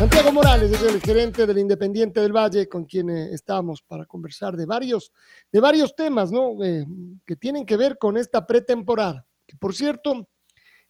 Santiago 0.00 0.32
Morales 0.32 0.72
es 0.72 0.82
el 0.82 0.98
gerente 0.98 1.46
del 1.46 1.58
Independiente 1.58 2.20
del 2.20 2.32
Valle 2.32 2.66
con 2.70 2.86
quien 2.86 3.10
eh, 3.10 3.34
estamos 3.34 3.82
para 3.82 4.06
conversar 4.06 4.56
de 4.56 4.64
varios, 4.64 5.12
de 5.52 5.60
varios 5.60 5.94
temas, 5.94 6.32
¿no? 6.32 6.64
Eh, 6.64 6.86
que 7.26 7.36
tienen 7.36 7.66
que 7.66 7.76
ver 7.76 7.98
con 7.98 8.16
esta 8.16 8.46
pretemporada, 8.46 9.26
que 9.46 9.58
por 9.58 9.74
cierto 9.74 10.26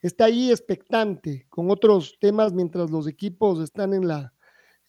está 0.00 0.26
ahí 0.26 0.52
expectante 0.52 1.44
con 1.48 1.72
otros 1.72 2.18
temas 2.20 2.52
mientras 2.52 2.88
los 2.92 3.08
equipos 3.08 3.58
están 3.58 3.94
en 3.94 4.06
la 4.06 4.32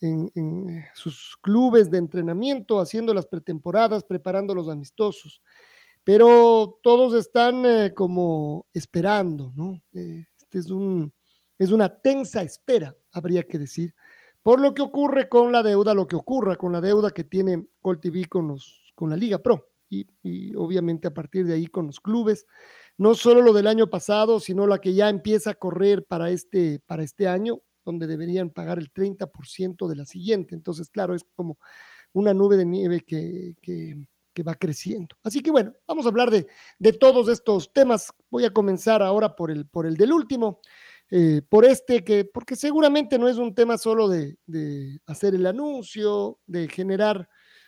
en, 0.01 0.85
sus 0.93 1.35
clubes 1.41 1.89
de 1.89 1.97
entrenamiento, 1.97 2.79
haciendo 2.79 3.15
las 3.15 3.25
pretemporadas, 3.25 4.03
preparando 4.03 4.53
los 4.53 4.69
amistosos. 4.69 5.41
Pero 6.03 6.77
todos 6.83 7.15
están 7.15 7.65
eh, 7.65 7.91
como 7.95 8.67
esperando, 8.71 9.51
¿no? 9.55 9.81
este 9.91 10.59
es 10.59 10.69
un 10.69 11.11
es 11.61 11.69
una 11.69 11.95
tensa 11.95 12.41
espera, 12.41 12.97
habría 13.11 13.43
que 13.43 13.59
decir, 13.59 13.93
por 14.43 14.59
lo 14.59 14.73
que 14.73 14.81
ocurre 14.81 15.29
con 15.29 15.51
la 15.51 15.63
deuda, 15.63 15.93
lo 15.93 16.07
que 16.07 16.15
ocurra 16.15 16.55
con 16.55 16.71
la 16.71 16.81
deuda 16.81 17.11
que 17.11 17.23
tiene 17.23 17.67
Col 17.81 17.99
TV 17.99 18.25
con, 18.25 18.47
los, 18.47 18.93
con 18.95 19.09
la 19.09 19.17
Liga 19.17 19.39
Pro 19.39 19.69
y, 19.89 20.07
y, 20.23 20.55
obviamente 20.55 21.07
a 21.07 21.13
partir 21.13 21.45
de 21.45 21.53
ahí 21.53 21.67
con 21.67 21.87
los 21.87 21.99
clubes. 21.99 22.47
No 22.97 23.15
solo 23.15 23.41
lo 23.41 23.53
del 23.53 23.67
año 23.67 23.89
pasado, 23.89 24.39
sino 24.39 24.67
la 24.67 24.79
que 24.79 24.93
ya 24.93 25.09
empieza 25.09 25.51
a 25.51 25.55
correr 25.55 26.05
para 26.05 26.29
este, 26.29 26.79
para 26.85 27.03
este 27.03 27.27
año, 27.27 27.61
donde 27.83 28.07
deberían 28.07 28.49
pagar 28.49 28.79
el 28.79 28.91
30% 28.91 29.87
de 29.87 29.95
la 29.95 30.05
siguiente. 30.05 30.55
Entonces, 30.55 30.89
claro, 30.89 31.15
es 31.15 31.25
como 31.35 31.57
una 32.13 32.33
nube 32.33 32.57
de 32.57 32.65
nieve 32.65 33.01
que, 33.01 33.55
que, 33.61 33.97
que 34.33 34.43
va 34.43 34.55
creciendo. 34.55 35.15
Así 35.23 35.41
que 35.41 35.51
bueno, 35.51 35.73
vamos 35.87 36.05
a 36.05 36.09
hablar 36.09 36.29
de, 36.29 36.47
de, 36.79 36.93
todos 36.93 37.27
estos 37.29 37.71
temas. 37.73 38.11
Voy 38.29 38.45
a 38.45 38.53
comenzar 38.53 39.01
ahora 39.01 39.35
por 39.35 39.51
el, 39.51 39.67
por 39.67 39.85
el 39.85 39.95
del 39.95 40.13
último. 40.13 40.61
Eh, 41.13 41.41
por 41.49 41.65
este 41.65 42.05
que, 42.05 42.23
porque 42.23 42.55
seguramente 42.55 43.19
no 43.19 43.27
es 43.27 43.37
un 43.37 43.53
tema 43.53 43.77
solo 43.77 44.07
de, 44.07 44.37
hacer 45.05 45.35
el 45.35 45.45
anuncio, 45.45 46.39
de 46.47 46.69
generar 46.69 47.27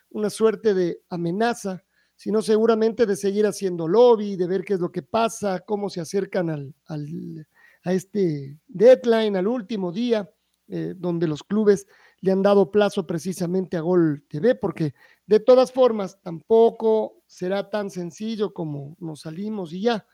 una 0.10 0.30
suerte 0.30 0.74
de 0.74 1.02
amenaza, 1.10 1.84
sino 2.16 2.42
seguramente 2.42 3.06
de 3.06 3.18
seguir 3.18 3.46
haciendo 3.46 3.88
lobby, 3.88 4.38
de 4.38 4.48
ver 4.48 4.64
qué 4.64 4.76
es 4.76 4.80
lo 4.80 4.92
que 4.92 5.04
pasa, 5.04 5.60
cómo 5.60 5.90
se 5.90 6.00
acercan 6.00 6.50
al, 6.50 6.74
al 6.86 7.46
a 7.84 7.92
este 7.92 8.58
deadline, 8.68 9.36
al 9.36 9.48
último 9.48 9.92
día, 9.92 10.30
eh, 10.70 10.94
donde 10.96 11.28
los 11.28 11.44
clubes 11.44 11.86
le 12.22 12.32
han 12.32 12.42
dado 12.42 12.72
plazo 12.72 13.06
precisamente 13.06 13.76
a 13.76 13.82
Gol 13.82 14.24
TV, 14.30 14.56
porque 14.56 14.94
de 15.26 15.42
todas 15.42 15.74
formas 15.74 16.18
tampoco 16.22 17.22
será 17.28 17.70
tan 17.70 17.90
sencillo 17.90 18.54
como 18.54 18.96
nos 19.00 19.22
salimos 19.22 19.74
y 19.74 19.82
ya 19.82 20.06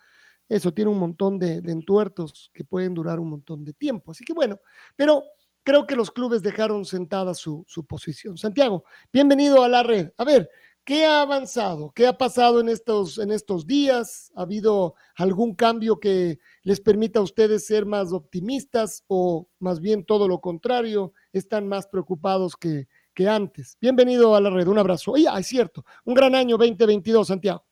eso 0.49 0.73
tiene 0.73 0.91
un 0.91 0.99
montón 0.99 1.39
de, 1.39 1.61
de, 1.61 1.71
entuertos 1.71 2.51
que 2.53 2.65
pueden 2.65 2.93
durar 2.93 3.19
un 3.19 3.29
montón 3.29 3.63
de 3.63 3.71
tiempo. 3.71 4.11
Así 4.11 4.25
que 4.25 4.33
bueno, 4.33 4.59
pero 4.95 5.23
creo 5.63 5.85
que 5.85 5.95
los 5.95 6.11
clubes 6.11 6.41
dejaron 6.41 6.83
sentada 6.83 7.33
su, 7.35 7.65
posición. 7.87 8.37
Santiago, 8.37 8.83
bienvenido 9.13 9.63
a 9.63 9.69
la 9.69 9.83
red. 9.83 10.11
A 10.17 10.23
ver, 10.23 10.49
¿qué 10.83 11.05
ha 11.05 11.21
avanzado? 11.21 11.91
¿Qué 11.93 12.07
ha 12.07 12.17
pasado 12.17 12.59
en 12.59 12.69
estos, 12.69 13.19
en 13.19 13.31
estos 13.31 13.67
días? 13.67 14.31
¿Ha 14.35 14.41
habido 14.41 14.95
algún 15.15 15.53
cambio 15.53 15.99
que 15.99 16.39
les 16.63 16.81
permita 16.81 17.19
a 17.19 17.23
ustedes 17.23 17.67
ser 17.67 17.85
más 17.85 18.11
optimistas 18.13 19.03
o 19.07 19.47
más 19.59 19.79
bien 19.79 20.03
todo 20.05 20.27
lo 20.27 20.39
contrario? 20.39 21.13
¿Están 21.33 21.67
más 21.67 21.87
preocupados 21.87 22.55
que, 22.55 22.87
que 23.13 23.27
antes? 23.27 23.77
Bienvenido 23.79 24.35
a 24.35 24.41
la 24.41 24.49
red. 24.49 24.67
Un 24.67 24.79
abrazo. 24.79 25.17
Y, 25.17 25.27
ah, 25.27 25.37
es 25.37 25.47
cierto, 25.47 25.85
un 26.03 26.15
gran 26.15 26.33
año 26.33 26.57
2022, 26.57 27.27
Santiago. 27.27 27.63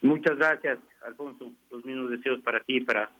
Muchas 0.00 0.36
gracias. 0.36 0.78
Alfonso, 1.04 1.52
los 1.70 1.84
mismos 1.84 2.10
deseos 2.10 2.40
para 2.40 2.60
ti, 2.60 2.80
para, 2.80 3.10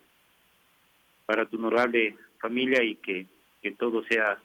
para 1.27 1.47
tu 1.47 1.57
honorable 1.57 2.17
familia 2.41 2.83
y 2.83 2.97
que, 2.97 3.27
que 3.63 3.73
todo 3.73 4.05
sea 4.05 4.39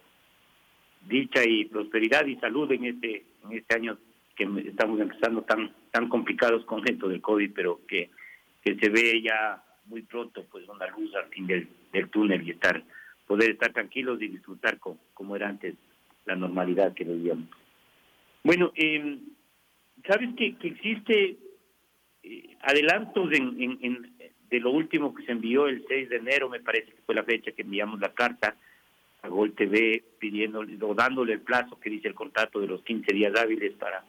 dicha 1.07 1.44
y 1.45 1.66
prosperidad 1.66 2.25
y 2.25 2.35
salud 2.38 2.72
en 2.72 2.85
este, 2.85 3.25
en 3.45 3.57
este 3.57 3.75
año 3.75 3.97
que 4.35 4.47
estamos 4.66 4.99
empezando 4.99 5.41
tan, 5.44 5.73
tan 5.91 6.07
complicados 6.09 6.66
con 6.66 6.88
esto 6.88 7.07
del 7.09 7.22
COVID, 7.22 7.51
pero 7.53 7.81
que, 7.88 8.09
que 8.63 8.75
se 8.75 8.89
ve 8.89 9.22
ya 9.22 9.63
muy 9.85 10.01
pronto 10.03 10.45
pues 10.49 10.67
una 10.67 10.88
luz 10.88 11.13
al 11.16 11.29
fin 11.29 11.47
del, 11.47 11.67
del 11.91 12.09
túnel 12.09 12.47
y 12.47 12.51
estar 12.51 12.83
poder 13.28 13.51
estar 13.51 13.72
tranquilos 13.72 14.19
y 14.22 14.28
disfrutar 14.28 14.79
con, 14.79 14.97
como 15.13 15.35
era 15.35 15.47
antes 15.47 15.75
la 16.25 16.35
normalidad 16.35 16.95
que 16.95 17.03
vivíamos. 17.03 17.47
Bueno, 18.44 18.72
eh, 18.75 19.19
sabes 20.07 20.29
que, 20.35 20.55
que 20.55 20.69
existe 20.69 21.38
eh, 22.24 22.57
adelantos 22.62 23.31
en, 23.34 23.78
en, 23.81 24.12
de 24.50 24.59
lo 24.59 24.72
último 24.72 25.13
que 25.13 25.25
se 25.25 25.31
envió 25.31 25.68
el 25.68 25.85
6 25.88 26.09
de 26.09 26.18
enero, 26.18 26.50
me 26.50 26.59
parece 26.59 26.91
que 26.91 27.02
fue 27.06 27.16
la 27.16 27.24
fecha 27.24 27.52
que 27.52 27.62
enviamos 27.62 28.00
la 28.00 28.13
carta 28.13 28.56
a 29.22 29.28
Gol 29.28 29.53
TV 29.53 30.03
pidiéndole 30.18 30.78
o 30.81 30.94
dándole 30.94 31.34
el 31.34 31.41
plazo 31.41 31.79
que 31.79 31.90
dice 31.90 32.08
el 32.08 32.16
contrato 32.16 32.59
de 32.59 32.68
los 32.68 32.81
15 32.84 33.13
días 33.13 33.35
hábiles 33.38 33.74
para, 33.74 34.03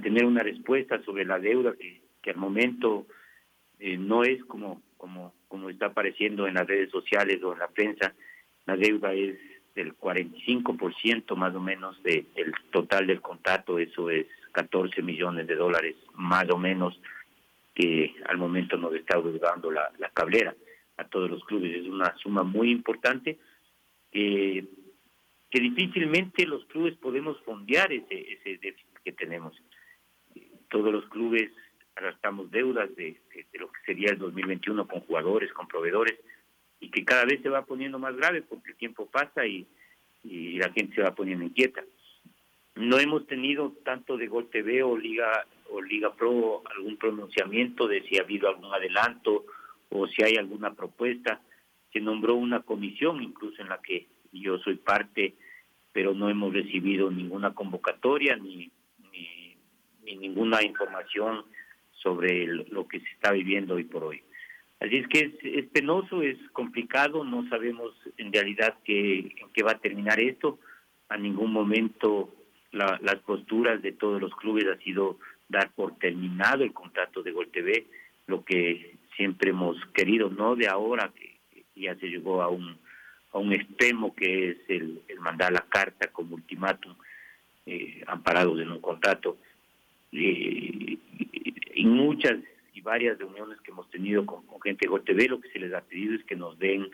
tener 0.00 0.24
una 0.24 0.42
respuesta 0.42 1.02
sobre 1.02 1.24
la 1.24 1.38
deuda 1.38 1.74
que, 2.22 2.30
al 2.30 2.36
momento 2.36 3.06
eh, 3.80 3.96
no 3.96 4.22
es 4.22 4.42
como, 4.44 4.80
como, 4.96 5.34
como 5.48 5.68
está 5.68 5.86
apareciendo 5.86 6.46
en 6.46 6.54
las 6.54 6.66
redes 6.66 6.90
sociales 6.90 7.42
o 7.42 7.52
en 7.52 7.58
la 7.58 7.68
prensa, 7.68 8.14
la 8.66 8.76
deuda 8.76 9.12
es 9.12 9.36
del 9.74 9.96
45% 9.96 11.34
más 11.36 11.54
o 11.54 11.60
menos 11.60 12.00
de, 12.02 12.24
del 12.36 12.52
total 12.70 13.06
del 13.06 13.20
contrato, 13.20 13.78
eso 13.78 14.10
es 14.10 14.26
14 14.52 15.02
millones 15.02 15.46
de 15.46 15.56
dólares 15.56 15.96
más 16.14 16.48
o 16.50 16.58
menos 16.58 17.00
que 17.74 18.14
al 18.26 18.38
momento 18.38 18.76
nos 18.76 18.94
está 18.94 19.20
dando 19.40 19.70
la, 19.70 19.90
la 19.98 20.10
cablera 20.10 20.54
a 20.96 21.04
todos 21.04 21.30
los 21.30 21.44
clubes. 21.44 21.74
Es 21.74 21.86
una 21.86 22.14
suma 22.18 22.42
muy 22.42 22.70
importante 22.70 23.38
que 25.50 25.60
difícilmente 25.60 26.46
los 26.46 26.64
clubes 26.66 26.96
podemos 26.96 27.40
fondear 27.42 27.92
ese, 27.92 28.32
ese 28.32 28.58
déficit 28.58 28.98
que 29.04 29.12
tenemos. 29.12 29.54
Todos 30.68 30.92
los 30.92 31.04
clubes 31.06 31.50
arrastramos 31.96 32.50
deudas 32.50 32.94
de, 32.96 33.20
de, 33.34 33.46
de, 33.52 33.58
lo 33.58 33.70
que 33.70 33.80
sería 33.84 34.10
el 34.10 34.18
2021 34.18 34.86
con 34.86 35.00
jugadores, 35.00 35.52
con 35.52 35.66
proveedores, 35.68 36.18
y 36.78 36.90
que 36.90 37.04
cada 37.04 37.24
vez 37.24 37.42
se 37.42 37.48
va 37.48 37.64
poniendo 37.64 37.98
más 37.98 38.16
grave 38.16 38.42
porque 38.42 38.70
el 38.70 38.76
tiempo 38.76 39.06
pasa 39.06 39.46
y, 39.46 39.66
y 40.24 40.58
la 40.58 40.70
gente 40.72 40.94
se 40.94 41.02
va 41.02 41.14
poniendo 41.14 41.44
inquieta. 41.44 41.84
No 42.76 42.98
hemos 42.98 43.26
tenido 43.26 43.72
tanto 43.84 44.16
de 44.16 44.28
Gol 44.28 44.48
TV 44.50 44.82
o 44.82 44.96
Liga 44.96 45.46
o 45.70 45.80
Liga 45.80 46.12
Pro 46.14 46.62
algún 46.74 46.96
pronunciamiento 46.96 47.86
de 47.86 48.02
si 48.02 48.18
ha 48.18 48.22
habido 48.22 48.48
algún 48.48 48.72
adelanto 48.72 49.46
o 49.88 50.06
si 50.06 50.22
hay 50.22 50.36
alguna 50.36 50.74
propuesta. 50.74 51.40
Se 51.92 52.00
nombró 52.00 52.34
una 52.34 52.60
comisión 52.60 53.22
incluso 53.22 53.62
en 53.62 53.68
la 53.68 53.80
que 53.80 54.06
yo 54.32 54.58
soy 54.58 54.76
parte, 54.76 55.34
pero 55.92 56.14
no 56.14 56.30
hemos 56.30 56.52
recibido 56.52 57.10
ninguna 57.10 57.54
convocatoria 57.54 58.36
ni, 58.36 58.70
ni, 59.12 59.56
ni 60.04 60.16
ninguna 60.16 60.62
información 60.62 61.44
sobre 61.92 62.46
lo 62.46 62.86
que 62.88 63.00
se 63.00 63.08
está 63.10 63.32
viviendo 63.32 63.74
hoy 63.74 63.84
por 63.84 64.04
hoy. 64.04 64.22
Así 64.80 64.96
es 64.96 65.08
que 65.08 65.18
es, 65.20 65.32
es 65.42 65.70
penoso, 65.70 66.22
es 66.22 66.38
complicado, 66.52 67.22
no 67.22 67.46
sabemos 67.48 67.92
en 68.16 68.32
realidad 68.32 68.78
qué, 68.84 69.18
en 69.18 69.50
qué 69.52 69.62
va 69.62 69.72
a 69.72 69.78
terminar 69.78 70.18
esto. 70.20 70.58
A 71.08 71.18
ningún 71.18 71.52
momento 71.52 72.34
la, 72.72 72.98
las 73.02 73.16
posturas 73.16 73.82
de 73.82 73.92
todos 73.92 74.20
los 74.20 74.34
clubes 74.36 74.66
ha 74.66 74.76
sido 74.82 75.18
dar 75.48 75.70
por 75.72 75.96
terminado 75.98 76.62
el 76.62 76.72
contrato 76.72 77.22
de 77.22 77.32
Gol 77.32 77.48
TV, 77.48 77.86
lo 78.26 78.44
que 78.44 78.96
siempre 79.16 79.50
hemos 79.50 79.76
querido, 79.92 80.30
no 80.30 80.54
de 80.56 80.68
ahora 80.68 81.10
que 81.14 81.36
ya 81.74 81.94
se 81.96 82.08
llegó 82.08 82.42
a 82.42 82.48
un 82.48 82.78
a 83.32 83.38
un 83.38 83.52
extremo 83.52 84.14
que 84.14 84.50
es 84.50 84.56
el, 84.68 85.02
mandar 85.20 85.52
la 85.52 85.64
carta 85.68 86.08
como 86.08 86.34
ultimátum 86.34 86.94
eh, 87.66 88.02
amparados 88.06 88.60
en 88.60 88.72
un 88.72 88.80
contrato. 88.80 89.36
Eh, 90.12 90.98
en 91.74 91.90
muchas 91.90 92.38
y 92.74 92.80
varias 92.80 93.18
reuniones 93.18 93.60
que 93.60 93.70
hemos 93.70 93.88
tenido 93.90 94.26
con, 94.26 94.42
gente 94.62 94.86
de 94.86 94.90
Gol 94.90 95.04
TV, 95.04 95.28
lo 95.28 95.40
que 95.40 95.50
se 95.50 95.60
les 95.60 95.72
ha 95.72 95.80
pedido 95.80 96.14
es 96.14 96.24
que 96.24 96.34
nos 96.34 96.58
den 96.58 96.90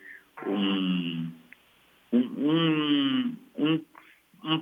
un, 0.46 1.34
un 2.12 3.86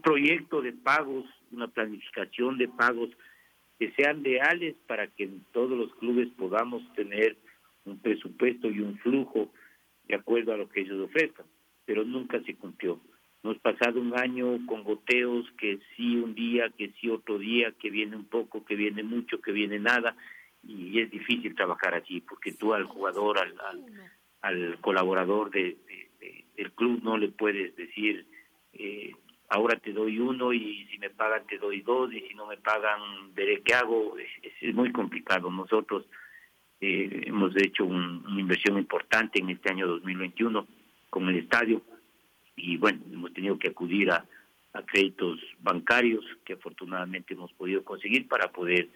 proyecto 0.02 0.62
de 0.62 0.72
pagos, 0.72 1.24
una 1.52 1.68
planificación 1.68 2.58
de 2.58 2.68
pagos 2.68 3.10
que 3.78 3.92
sean 3.92 4.22
leales 4.22 4.76
para 4.86 5.08
que 5.08 5.24
en 5.24 5.44
todos 5.52 5.76
los 5.76 5.94
clubes 5.96 6.28
podamos 6.36 6.82
tener 6.94 7.36
un 7.84 7.98
presupuesto 7.98 8.70
y 8.70 8.80
un 8.80 8.98
flujo 8.98 9.50
de 10.08 10.14
acuerdo 10.14 10.52
a 10.52 10.56
lo 10.56 10.68
que 10.68 10.80
ellos 10.82 11.00
ofrezcan, 11.00 11.46
pero 11.84 12.04
nunca 12.04 12.40
se 12.42 12.54
cumplió. 12.54 13.00
Hemos 13.42 13.58
pasado 13.58 14.00
un 14.00 14.18
año 14.18 14.64
con 14.66 14.84
goteos, 14.84 15.50
que 15.58 15.78
sí 15.94 16.16
un 16.16 16.34
día, 16.34 16.70
que 16.70 16.92
sí 17.00 17.10
otro 17.10 17.38
día, 17.38 17.72
que 17.72 17.90
viene 17.90 18.16
un 18.16 18.24
poco, 18.24 18.64
que 18.64 18.74
viene 18.74 19.02
mucho, 19.02 19.40
que 19.40 19.52
viene 19.52 19.78
nada, 19.78 20.16
y 20.62 20.98
es 20.98 21.10
difícil 21.10 21.54
trabajar 21.54 21.94
allí, 21.94 22.22
porque 22.22 22.52
tú 22.52 22.72
al 22.72 22.84
jugador, 22.84 23.38
al, 23.38 23.54
al, 24.40 24.80
colaborador 24.80 25.50
de, 25.50 25.76
del 26.56 26.72
club 26.72 27.02
no 27.02 27.18
le 27.18 27.28
puedes 27.28 27.76
decir, 27.76 28.26
eh, 28.72 29.12
ahora 29.54 29.76
te 29.78 29.92
doy 29.92 30.18
uno 30.18 30.52
y 30.52 30.86
si 30.90 30.98
me 30.98 31.10
pagan 31.10 31.46
te 31.46 31.58
doy 31.58 31.80
dos 31.82 32.12
y 32.12 32.20
si 32.22 32.34
no 32.34 32.46
me 32.46 32.56
pagan 32.56 33.32
veré 33.34 33.62
qué 33.62 33.74
hago. 33.74 34.16
Es, 34.18 34.74
muy 34.74 34.90
complicado. 34.92 35.50
Nosotros 35.50 36.06
eh, 36.80 37.22
hemos 37.26 37.54
hecho 37.56 37.84
una 37.84 38.40
inversión 38.40 38.78
importante 38.78 39.40
en 39.40 39.50
este 39.50 39.70
año 39.70 39.86
2021 39.86 40.66
con 41.10 41.28
el 41.28 41.36
estadio 41.36 41.82
y 42.56 42.76
bueno, 42.76 43.00
hemos 43.12 43.32
tenido 43.32 43.58
que 43.58 43.68
acudir 43.68 44.10
a, 44.10 44.26
créditos 44.86 45.38
bancarios 45.60 46.24
que 46.44 46.54
afortunadamente 46.54 47.34
hemos 47.34 47.52
podido 47.52 47.84
conseguir 47.84 48.26
para 48.26 48.50
poder 48.50 48.88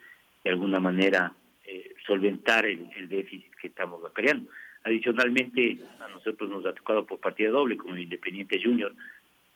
de 0.43 0.50
alguna 0.50 0.81
manera 0.81 1.32
eh, 1.64 1.94
solventar 2.04 2.66
el, 2.66 3.08
déficit 3.08 3.54
que 3.61 3.69
estamos 3.69 4.00
creando. 4.12 4.50
Adicionalmente, 4.82 5.78
a 6.00 6.08
nosotros 6.08 6.50
nos 6.50 6.66
ha 6.66 6.72
tocado 6.72 7.06
por 7.06 7.20
partida 7.20 7.50
doble 7.50 7.76
como 7.76 7.94
el 7.94 8.02
Independiente 8.02 8.61
Junior 8.61 8.93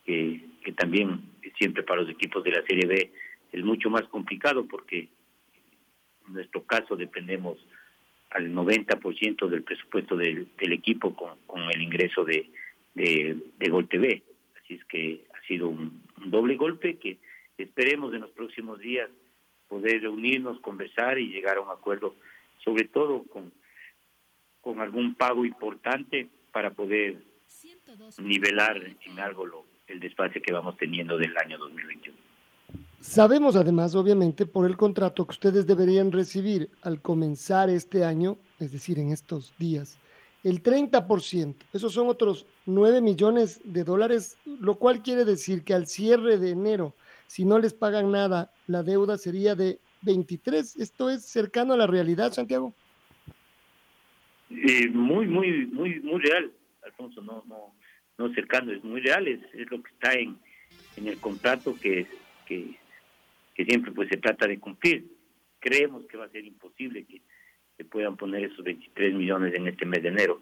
que, 0.04 0.40
que 0.64 0.72
también 0.72 1.20
siempre 1.58 1.82
para 1.82 2.02
los 2.02 2.10
equipos 2.10 2.42
de 2.44 2.50
la 2.50 2.62
Serie 2.66 2.86
B 2.86 3.12
es 3.52 3.64
mucho 3.64 3.90
más 3.90 4.02
complicado 4.08 4.66
porque 4.66 5.08
en 6.26 6.34
nuestro 6.34 6.64
caso 6.64 6.96
dependemos 6.96 7.58
al 8.30 8.52
90% 8.52 9.48
del 9.48 9.62
presupuesto 9.62 10.16
del, 10.16 10.48
del 10.56 10.72
equipo 10.72 11.14
con, 11.14 11.38
con, 11.46 11.62
el 11.70 11.82
ingreso 11.82 12.24
de, 12.24 12.50
de, 12.94 13.36
de, 13.58 13.70
Gol 13.70 13.88
TV. 13.88 14.22
Así 14.62 14.74
es 14.74 14.84
que 14.86 15.24
ha 15.34 15.46
sido 15.46 15.68
un, 15.68 16.02
doble 16.24 16.56
golpe 16.56 16.96
que 16.96 17.18
esperemos 17.58 18.14
en 18.14 18.22
los 18.22 18.30
próximos 18.30 18.78
días 18.78 19.10
poder 19.68 20.00
reunirnos, 20.00 20.60
conversar 20.60 21.18
y 21.18 21.28
llegar 21.28 21.58
a 21.58 21.60
un 21.60 21.70
acuerdo, 21.70 22.14
sobre 22.64 22.84
todo 22.84 23.24
con, 23.24 23.52
con 24.60 24.80
algún 24.80 25.14
pago 25.14 25.44
importante 25.44 26.28
para 26.52 26.70
poder 26.70 27.22
nivelar 28.18 28.80
en 29.04 29.20
algo 29.20 29.46
lo, 29.46 29.71
el 29.92 30.00
desfase 30.00 30.40
que 30.40 30.52
vamos 30.52 30.76
teniendo 30.76 31.16
del 31.18 31.36
año 31.36 31.58
2021. 31.58 32.16
Sabemos 33.00 33.56
además, 33.56 33.94
obviamente, 33.94 34.46
por 34.46 34.66
el 34.66 34.76
contrato 34.76 35.26
que 35.26 35.32
ustedes 35.32 35.66
deberían 35.66 36.12
recibir 36.12 36.70
al 36.82 37.00
comenzar 37.00 37.68
este 37.68 38.04
año, 38.04 38.38
es 38.60 38.72
decir, 38.72 38.98
en 38.98 39.10
estos 39.10 39.52
días, 39.58 39.98
el 40.44 40.62
30%, 40.62 41.54
esos 41.72 41.92
son 41.92 42.08
otros 42.08 42.46
9 42.66 43.00
millones 43.00 43.60
de 43.64 43.84
dólares, 43.84 44.38
lo 44.44 44.76
cual 44.76 45.02
quiere 45.02 45.24
decir 45.24 45.62
que 45.62 45.74
al 45.74 45.86
cierre 45.86 46.38
de 46.38 46.50
enero, 46.50 46.94
si 47.26 47.44
no 47.44 47.58
les 47.58 47.74
pagan 47.74 48.10
nada, 48.10 48.52
la 48.66 48.82
deuda 48.82 49.18
sería 49.18 49.54
de 49.54 49.78
23. 50.02 50.76
¿Esto 50.76 51.10
es 51.10 51.24
cercano 51.24 51.74
a 51.74 51.76
la 51.76 51.86
realidad, 51.86 52.32
Santiago? 52.32 52.72
Eh, 54.50 54.88
muy, 54.88 55.26
muy, 55.26 55.66
muy, 55.66 56.00
muy 56.00 56.20
real, 56.20 56.52
Alfonso. 56.84 57.22
No, 57.22 57.42
no, 57.48 57.72
no 58.22 58.34
cercano, 58.34 58.72
es 58.72 58.82
muy 58.84 59.00
real, 59.00 59.26
es, 59.26 59.40
lo 59.70 59.82
que 59.82 59.90
está 59.90 60.12
en, 60.12 60.36
en 60.96 61.08
el 61.08 61.18
contrato 61.18 61.74
que, 61.80 62.06
que, 62.46 62.76
que, 63.54 63.64
siempre 63.64 63.92
pues 63.92 64.08
se 64.08 64.16
trata 64.16 64.46
de 64.46 64.58
cumplir. 64.58 65.04
Creemos 65.58 66.06
que 66.06 66.16
va 66.16 66.26
a 66.26 66.30
ser 66.30 66.44
imposible 66.44 67.04
que 67.04 67.20
se 67.76 67.84
puedan 67.84 68.16
poner 68.16 68.44
esos 68.44 68.64
23 68.64 69.14
millones 69.14 69.54
en 69.54 69.66
este 69.66 69.86
mes 69.86 70.02
de 70.02 70.08
enero, 70.08 70.40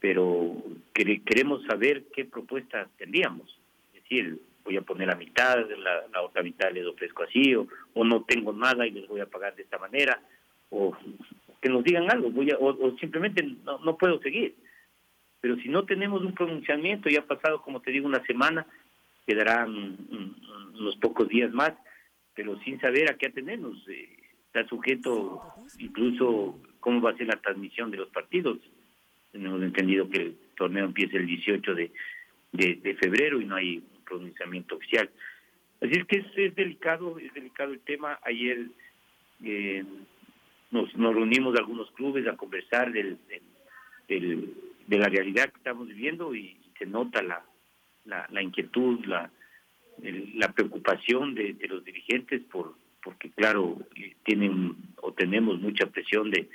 pero 0.00 0.56
queremos 0.94 1.64
saber 1.64 2.04
qué 2.14 2.24
propuesta 2.24 2.88
tendríamos. 2.96 3.58
Es 3.94 4.02
decir, 4.02 4.40
voy 4.64 4.76
a 4.76 4.82
poner 4.82 5.08
la 5.08 5.16
mitad, 5.16 5.56
la, 5.78 6.06
la 6.12 6.22
otra 6.22 6.42
mitad 6.42 6.72
les 6.72 6.86
ofrezco 6.86 7.24
así, 7.24 7.54
o, 7.54 7.66
o, 7.94 8.04
no 8.04 8.24
tengo 8.24 8.52
nada 8.52 8.86
y 8.86 8.90
les 8.90 9.06
voy 9.06 9.20
a 9.20 9.26
pagar 9.26 9.54
de 9.54 9.62
esta 9.62 9.78
manera, 9.78 10.20
o 10.70 10.96
que 11.60 11.68
nos 11.68 11.84
digan 11.84 12.10
algo, 12.10 12.30
voy 12.30 12.50
a, 12.50 12.56
o, 12.58 12.96
simplemente 12.98 13.42
no, 13.64 13.78
no 13.78 13.96
puedo 13.96 14.18
seguir 14.20 14.54
pero 15.42 15.56
si 15.56 15.68
no 15.68 15.84
tenemos 15.84 16.22
un 16.22 16.34
pronunciamiento, 16.34 17.10
ya 17.10 17.18
ha 17.18 17.26
pasado, 17.26 17.62
como 17.62 17.80
te 17.80 17.90
digo, 17.90 18.06
una 18.06 18.24
semana, 18.24 18.64
quedarán 19.26 19.98
unos 20.78 20.96
pocos 20.98 21.28
días 21.28 21.52
más, 21.52 21.72
pero 22.32 22.56
sin 22.60 22.80
saber 22.80 23.10
a 23.10 23.18
qué 23.18 23.26
atenernos. 23.26 23.76
Eh, 23.88 24.08
está 24.46 24.64
sujeto 24.68 25.42
incluso 25.80 26.60
cómo 26.78 27.00
va 27.00 27.10
a 27.10 27.16
ser 27.16 27.26
la 27.26 27.40
transmisión 27.40 27.90
de 27.90 27.96
los 27.96 28.08
partidos. 28.10 28.58
Hemos 29.32 29.60
entendido 29.62 30.08
que 30.08 30.18
el 30.18 30.36
torneo 30.56 30.84
empieza 30.84 31.16
el 31.16 31.26
18 31.26 31.74
de, 31.74 31.90
de, 32.52 32.94
febrero 32.94 33.40
y 33.40 33.44
no 33.44 33.56
hay 33.56 33.78
un 33.78 34.04
pronunciamiento 34.04 34.76
oficial. 34.76 35.10
Así 35.80 35.94
es 35.94 36.04
que 36.06 36.18
es, 36.18 36.54
delicado, 36.54 37.18
es 37.18 37.34
delicado 37.34 37.72
el 37.72 37.80
tema. 37.80 38.20
Ayer 38.22 38.66
eh, 39.42 39.82
nos, 40.70 40.96
nos 40.96 41.14
reunimos 41.16 41.58
algunos 41.58 41.90
clubes 41.92 42.28
a 42.28 42.36
conversar 42.36 42.92
del 42.92 43.18
de 44.86 44.98
la 44.98 45.08
realidad 45.08 45.50
que 45.50 45.58
estamos 45.58 45.88
viviendo 45.88 46.34
y 46.34 46.56
se 46.78 46.86
nota 46.86 47.22
la, 47.22 47.44
la, 48.04 48.42
inquietud, 48.42 49.04
la, 49.06 49.30
la 50.34 50.52
preocupación 50.52 51.34
de, 51.34 51.56
los 51.68 51.84
dirigentes 51.84 52.42
por 52.50 52.74
porque 53.02 53.30
claro 53.30 53.78
tienen 54.24 54.76
o 55.00 55.12
tenemos 55.12 55.60
mucha 55.60 55.86
presión 55.86 56.30
de, 56.30 56.48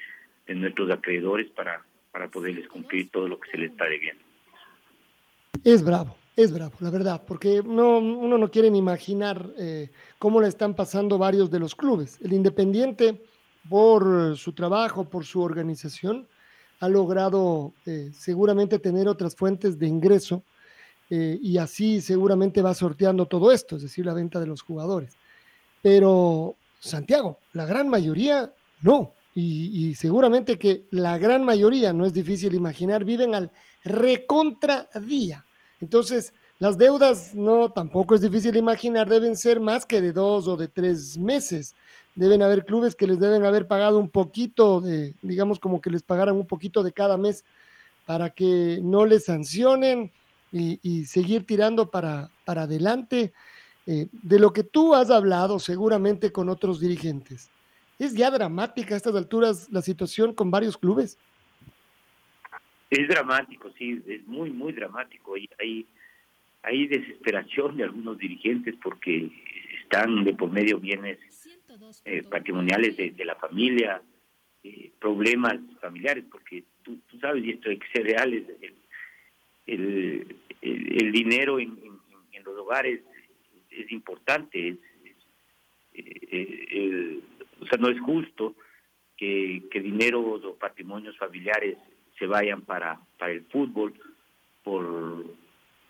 de 0.46 0.56
nuestros 0.56 0.90
acreedores 0.90 1.50
para 1.52 1.84
para 2.18 2.32
poderles 2.32 2.68
cumplir 2.68 3.12
todo 3.12 3.28
lo 3.28 3.40
que 3.40 3.52
se 3.52 3.58
les 3.58 3.70
está 3.70 3.86
debiendo. 3.86 4.24
Es 5.64 5.84
bravo, 5.84 6.16
es 6.36 6.52
bravo, 6.52 6.74
la 6.80 6.90
verdad, 6.90 7.22
porque 7.28 7.62
no, 7.64 8.00
uno 8.00 8.40
no 8.40 8.50
quiere 8.50 8.72
ni 8.72 8.80
imaginar 8.80 9.52
eh, 9.60 9.92
cómo 10.18 10.42
le 10.42 10.48
están 10.48 10.74
pasando 10.74 11.20
varios 11.20 11.52
de 11.52 11.60
los 11.60 11.76
clubes. 11.76 12.20
El 12.24 12.34
Independiente, 12.34 13.22
por 13.70 14.36
su 14.36 14.54
trabajo, 14.54 15.08
por 15.08 15.26
su 15.26 15.42
organización, 15.42 16.28
ha 16.80 16.88
logrado 16.88 17.74
eh, 17.86 18.12
seguramente 18.18 18.80
tener 18.80 19.08
otras 19.08 19.36
fuentes 19.36 19.80
de 19.80 19.88
ingreso 19.88 20.44
eh, 21.10 21.40
y 21.42 21.58
así 21.58 22.02
seguramente 22.02 22.62
va 22.62 22.74
sorteando 22.74 23.26
todo 23.26 23.52
esto, 23.52 23.78
es 23.78 23.84
decir, 23.84 24.06
la 24.06 24.14
venta 24.14 24.40
de 24.40 24.48
los 24.48 24.62
jugadores. 24.62 25.16
Pero 25.82 26.56
Santiago, 26.80 27.40
la 27.54 27.66
gran 27.66 27.90
mayoría 27.90 28.52
no. 28.82 29.14
Y, 29.40 29.94
seguramente 29.94 30.58
que 30.58 30.86
la 30.90 31.20
gran 31.20 31.46
mayoría, 31.46 31.94
no 31.94 32.08
es 32.08 32.14
difícil 32.14 32.56
imaginar, 32.56 33.06
viven 33.06 33.36
al 33.36 33.52
recontra 33.84 34.90
día. 35.06 35.46
Entonces, 35.80 36.34
las 36.58 36.76
deudas 36.76 37.36
no, 37.36 37.70
tampoco 37.72 38.16
es 38.16 38.22
difícil 38.22 38.56
imaginar, 38.56 39.08
deben 39.08 39.38
ser 39.38 39.60
más 39.60 39.86
que 39.86 40.02
de 40.02 40.12
dos 40.12 40.48
o 40.48 40.58
de 40.58 40.68
tres 40.68 41.20
meses 41.20 41.76
deben 42.18 42.42
haber 42.42 42.66
clubes 42.66 42.96
que 42.96 43.06
les 43.06 43.20
deben 43.20 43.46
haber 43.46 43.68
pagado 43.68 44.00
un 44.00 44.10
poquito 44.10 44.82
de, 44.82 45.14
digamos 45.22 45.60
como 45.60 45.80
que 45.80 45.92
les 45.92 46.02
pagaran 46.02 46.36
un 46.36 46.48
poquito 46.48 46.82
de 46.82 46.92
cada 46.92 47.16
mes 47.16 47.46
para 48.08 48.32
que 48.32 48.80
no 48.82 49.06
les 49.06 49.26
sancionen 49.26 50.12
y, 50.52 51.06
seguir 51.06 51.46
tirando 51.46 51.92
para, 51.92 52.32
para 52.44 52.64
adelante. 52.64 53.34
Eh, 53.86 54.08
de 54.12 54.40
lo 54.40 54.52
que 54.52 54.64
tú 54.64 54.96
has 54.96 55.12
hablado 55.12 55.60
seguramente 55.60 56.32
con 56.32 56.50
otros 56.50 56.80
dirigentes, 56.80 57.50
¿es 58.00 58.16
ya 58.16 58.32
dramática 58.32 58.96
a 58.96 58.98
estas 58.98 59.16
alturas 59.16 59.70
la 59.72 59.82
situación 59.82 60.34
con 60.34 60.50
varios 60.50 60.78
clubes? 60.78 61.18
Es 62.90 63.08
dramático, 63.08 63.70
sí, 63.78 64.02
es 64.08 64.26
muy, 64.26 64.50
muy 64.50 64.74
dramático. 64.74 65.36
Hay, 65.60 65.86
hay 66.64 66.88
desesperación 66.88 67.78
de 67.78 67.84
algunos 67.84 68.18
dirigentes 68.18 68.76
porque 68.82 69.30
están 69.84 70.24
de 70.24 70.34
por 70.34 70.52
medio 70.52 70.80
bienes 70.80 71.20
eh, 72.06 72.24
patrimoniales 72.24 72.98
de, 72.98 73.26
la 73.26 73.36
familia, 73.36 74.02
eh, 74.64 74.92
problemas 75.00 75.58
familiares, 75.80 76.26
porque 76.30 76.64
tú, 76.84 77.00
sabes, 77.20 77.44
y 77.44 77.52
esto 77.52 77.70
hay 77.70 77.78
que 77.78 77.88
ser 77.90 78.04
reales, 78.04 78.44
el, 79.66 80.36
el, 80.62 81.12
dinero 81.12 81.60
en, 81.60 81.78
los 82.46 82.58
hogares 82.60 83.02
es 83.70 83.92
importante, 83.92 84.78
eh, 85.94 87.20
o 87.60 87.66
sea, 87.66 87.78
no 87.78 87.90
es 87.90 88.00
justo 88.00 88.56
que, 89.18 89.64
que 89.70 89.82
dinero 89.82 90.22
o 90.22 90.56
patrimonios 90.56 91.18
familiares 91.18 91.78
se 92.18 92.26
vayan 92.26 92.62
para, 92.62 93.00
para 93.18 93.34
el 93.34 93.44
fútbol 93.46 93.94
por, 94.64 95.26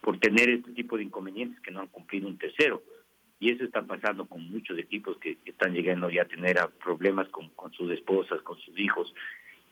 por 0.02 0.20
tener 0.20 0.50
este 0.50 0.72
tipo 0.72 0.98
de 0.98 1.04
inconvenientes 1.04 1.60
que 1.62 1.72
no 1.72 1.82
han 1.82 1.88
cumplido 1.88 2.28
un 2.28 2.38
tercero 2.38 2.82
y 3.40 3.52
eso 3.52 3.64
está 3.64 3.84
pasando 3.84 4.26
con 4.26 4.50
muchos 4.50 4.78
equipos 4.80 5.18
que, 5.20 5.38
están 5.46 5.74
llegando 5.74 6.10
ya 6.10 6.24
a 6.24 6.28
tener 6.28 6.58
problemas 6.84 7.28
con, 7.30 7.52
sus 7.74 7.92
esposas, 7.92 8.42
con 8.42 8.58
sus 8.60 8.78
hijos, 8.80 9.14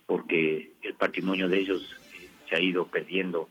porque 0.06 0.74
el 0.82 0.94
patrimonio 0.94 1.50
de 1.50 1.60
ellos 1.60 1.96
eh, 2.14 2.30
se 2.48 2.56
ha 2.56 2.62
ido 2.62 2.88
perdiendo 2.88 3.50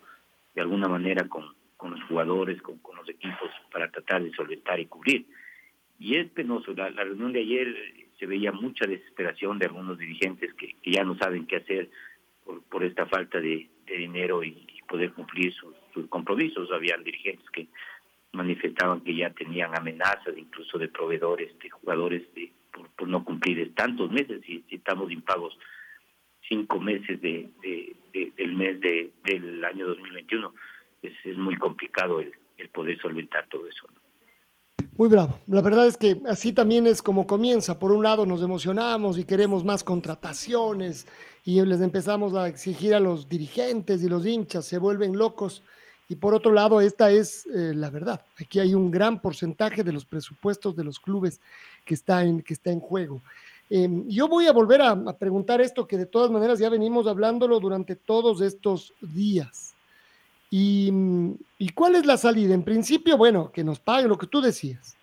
de 0.55 0.61
alguna 0.61 0.89
manera 0.89 1.29
con, 1.29 1.55
con 1.77 1.93
los 1.93 2.03
jugadores, 2.05 2.63
con, 2.63 2.79
con 2.79 2.97
los 2.97 3.09
equipos, 3.09 3.51
para 3.73 3.91
tratar 3.91 4.23
de 4.23 4.33
solventar 4.33 4.79
y 4.79 4.87
cubrir. 4.87 5.27
Y 5.99 6.17
es 6.17 6.31
penoso, 6.31 6.73
la, 6.75 6.91
reunión 6.91 7.33
de 7.33 7.41
ayer 7.41 7.75
se 8.19 8.27
veía 8.27 8.53
mucha 8.53 8.87
desesperación 8.87 9.59
de 9.59 9.67
algunos 9.67 9.99
dirigentes 9.99 10.55
que, 10.55 10.77
ya 10.85 11.03
no 11.03 11.17
saben 11.19 11.47
qué 11.47 11.57
hacer 11.57 11.91
por, 12.45 12.63
por 12.65 12.85
esta 12.85 13.07
falta 13.07 13.41
de, 13.41 13.69
dinero 13.87 14.43
y, 14.45 14.67
poder 14.87 15.13
cumplir 15.13 15.53
sus 15.53 16.07
compromisos. 16.09 16.71
Habían 16.71 17.03
dirigentes 17.03 17.49
que 17.51 17.67
manifestaban 18.35 19.01
que 19.01 19.17
ya 19.17 19.31
tenían 19.31 19.77
amenazas 19.77 20.37
incluso 20.37 20.79
de 20.79 20.89
proveedores, 20.89 21.59
de 21.59 21.71
jugadores, 21.71 22.23
de, 22.35 22.53
por, 22.97 23.09
no 23.09 23.25
cumplir 23.25 23.75
tantos 23.75 24.11
meses 24.11 24.43
y 24.49 24.65
si 24.69 24.77
estamos 24.77 25.11
impagos 25.11 25.59
cinco 26.49 26.79
meses 26.81 27.21
de, 27.21 27.49
de, 27.63 27.97
de, 28.13 28.33
del 28.37 28.55
mes 28.55 28.81
de, 28.81 29.11
del 29.25 29.65
año 29.65 29.87
2021 29.87 30.53
es, 31.03 31.13
es 31.25 31.37
muy 31.37 31.57
complicado 31.57 32.21
el, 32.21 32.33
el 32.59 32.69
poder 32.69 33.01
solventar 33.01 33.47
todo 33.49 33.67
eso. 33.67 33.87
Muy 34.97 35.09
bravo. 35.09 35.41
La 35.49 35.61
verdad 35.61 35.89
es 35.89 35.97
que 35.97 36.21
así 36.29 36.53
también 36.53 36.87
es 36.87 37.03
como 37.03 37.27
comienza. 37.27 37.81
Por 37.81 37.91
un 37.91 38.05
lado 38.05 38.27
nos 38.27 38.43
emocionamos 38.43 39.19
y 39.19 39.25
queremos 39.25 39.65
más 39.65 39.83
contrataciones 39.83 41.09
y 41.45 41.61
les 41.63 41.81
empezamos 41.81 42.35
a 42.35 42.47
exigir 42.47 42.95
a 42.95 43.01
los 43.01 43.29
dirigentes 43.29 44.03
y 44.05 44.09
los 44.09 44.25
hinchas, 44.25 44.67
se 44.67 44.79
vuelven 44.79 45.19
locos. 45.19 45.63
Y 46.09 46.17
por 46.17 46.35
otro 46.35 46.53
lado, 46.53 46.81
esta 46.81 47.11
es 47.11 47.47
eh, 47.47 47.73
la 47.75 47.91
verdad. 47.91 48.21
Aquí 48.39 48.61
hay 48.61 48.75
un 48.75 48.91
gran 48.91 49.21
porcentaje 49.21 49.83
de 49.83 49.93
los 49.93 50.05
presupuestos 50.05 50.77
de 50.77 50.85
los 50.85 51.01
clubes 51.01 51.41
que 51.85 51.95
está 51.95 52.25
en, 52.25 52.43
que 52.43 52.55
está 52.55 52.71
en 52.71 52.81
juego. 52.81 53.23
Eh, 53.71 53.89
yo 54.09 54.29
voy 54.29 54.47
a 54.47 54.53
volver 54.53 54.83
a, 54.83 55.17
preguntar 55.17 55.61
esto 55.61 55.87
que 55.87 55.97
de 55.97 56.07
todas 56.07 56.31
maneras 56.31 56.59
ya 56.59 56.69
venimos 56.69 57.07
hablándolo 57.07 57.59
durante 57.59 57.97
todos 57.97 58.41
estos 58.43 58.93
días. 59.01 59.75
Y, 60.51 60.93
¿Y 61.59 61.71
cuál 61.71 61.97
es 61.97 62.05
la 62.05 62.17
salida? 62.17 62.55
En 62.55 62.63
principio, 62.63 63.17
bueno, 63.17 63.51
que 63.51 63.65
nos 63.65 63.81
paguen 63.81 64.09
lo 64.09 64.19
que 64.19 64.27
tú 64.27 64.41
decías. 64.41 64.95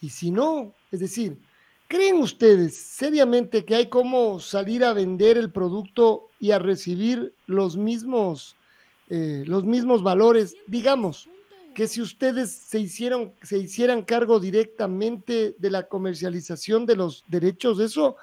Y 0.00 0.10
si 0.10 0.30
no, 0.30 0.72
es 0.90 1.00
decir, 1.00 1.38
¿creen 1.86 2.16
ustedes 2.16 2.76
seriamente 2.76 3.64
que 3.64 3.76
hay 3.76 3.88
como 3.88 4.40
salir 4.40 4.84
a 4.84 4.92
vender 4.92 5.38
el 5.38 5.50
producto 5.50 6.28
y 6.40 6.50
a 6.50 6.58
recibir 6.58 7.34
los 7.46 7.76
mismos, 7.76 8.56
eh, 9.10 9.44
los 9.46 9.64
mismos 9.64 10.02
valores? 10.02 10.54
Digamos, 10.66 11.28
que 11.74 11.86
si 11.86 12.00
ustedes 12.00 12.50
se 12.50 12.80
hicieron, 12.80 13.32
se 13.42 13.58
hicieran 13.58 14.02
cargo 14.02 14.40
directamente 14.40 15.54
de 15.58 15.70
la 15.70 15.86
comercialización 15.88 16.86
de 16.86 16.96
los 16.96 17.24
derechos, 17.28 17.78
eso, 17.80 18.16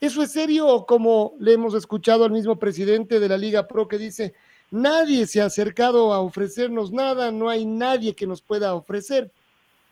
eso 0.00 0.22
es 0.22 0.32
serio 0.32 0.68
o 0.68 0.86
como 0.86 1.34
le 1.38 1.52
hemos 1.54 1.74
escuchado 1.74 2.24
al 2.24 2.30
mismo 2.30 2.58
presidente 2.58 3.20
de 3.20 3.28
la 3.28 3.38
Liga 3.38 3.66
Pro 3.66 3.88
que 3.88 3.98
dice, 3.98 4.34
nadie 4.70 5.26
se 5.26 5.40
ha 5.40 5.46
acercado 5.46 6.12
a 6.12 6.20
ofrecernos 6.20 6.92
nada, 6.92 7.30
no 7.30 7.48
hay 7.48 7.64
nadie 7.64 8.14
que 8.14 8.26
nos 8.26 8.42
pueda 8.42 8.74
ofrecer. 8.74 9.30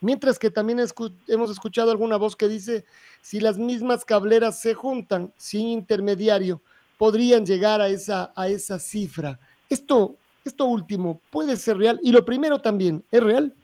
Mientras 0.00 0.38
que 0.38 0.50
también 0.50 0.80
hemos 1.28 1.50
escuchado 1.50 1.90
alguna 1.90 2.16
voz 2.16 2.34
que 2.34 2.48
dice, 2.48 2.84
si 3.20 3.38
las 3.38 3.58
mismas 3.58 4.04
cableras 4.04 4.58
se 4.58 4.72
juntan 4.72 5.32
sin 5.36 5.68
intermediario, 5.68 6.62
podrían 6.96 7.44
llegar 7.44 7.80
a 7.82 7.88
esa, 7.88 8.32
a 8.34 8.48
esa 8.48 8.78
cifra. 8.78 9.38
Esto, 9.68 10.16
esto 10.44 10.64
último 10.64 11.20
puede 11.30 11.56
ser 11.56 11.78
real. 11.78 12.00
Y 12.02 12.12
lo 12.12 12.24
primero 12.24 12.58
también, 12.58 13.04
¿es 13.10 13.22
real? 13.22 13.54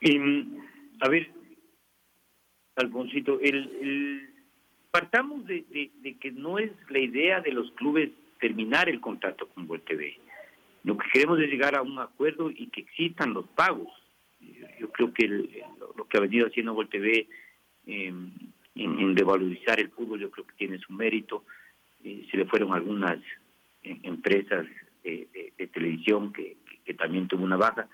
Y, 0.00 0.18
a 1.00 1.08
ver, 1.08 1.30
Alfonsito, 2.76 3.40
el, 3.40 4.28
partamos 4.90 5.46
de, 5.46 5.64
que 6.20 6.30
no 6.30 6.58
es 6.58 6.70
la 6.90 6.98
idea 6.98 7.40
de 7.40 7.52
los 7.52 7.70
clubes 7.72 8.10
terminar 8.40 8.88
el 8.88 9.00
contrato 9.00 9.48
con 9.48 9.66
TV. 9.80 10.18
Lo 10.84 10.96
que 10.96 11.08
queremos 11.12 11.40
es 11.40 11.50
llegar 11.50 11.74
a 11.74 11.82
un 11.82 11.98
acuerdo 11.98 12.50
y 12.50 12.68
que 12.68 12.82
existan 12.82 13.32
los 13.32 13.46
pagos. 13.48 13.88
Yo 14.78 14.90
creo 14.92 15.12
que 15.12 15.24
el, 15.24 15.62
lo 15.96 16.06
que 16.06 16.18
ha 16.18 16.20
venido 16.20 16.46
haciendo 16.46 16.74
Gol 16.74 16.88
TV 16.88 17.26
eh, 17.86 18.06
en, 18.06 18.32
en, 18.74 19.16
revalorizar 19.16 19.80
el 19.80 19.90
fútbol, 19.90 20.20
yo 20.20 20.30
creo 20.30 20.46
que 20.46 20.54
tiene 20.54 20.78
su 20.78 20.92
mérito. 20.92 21.44
Eh, 22.04 22.26
se 22.30 22.36
le 22.36 22.44
fueron 22.44 22.72
algunas 22.74 23.18
empresas 24.02 24.66
de, 25.02 25.68
televisión 25.72 26.32
que, 26.32 26.56
también 26.94 27.28
tuvo 27.28 27.44
una 27.44 27.56
baja, 27.56 27.88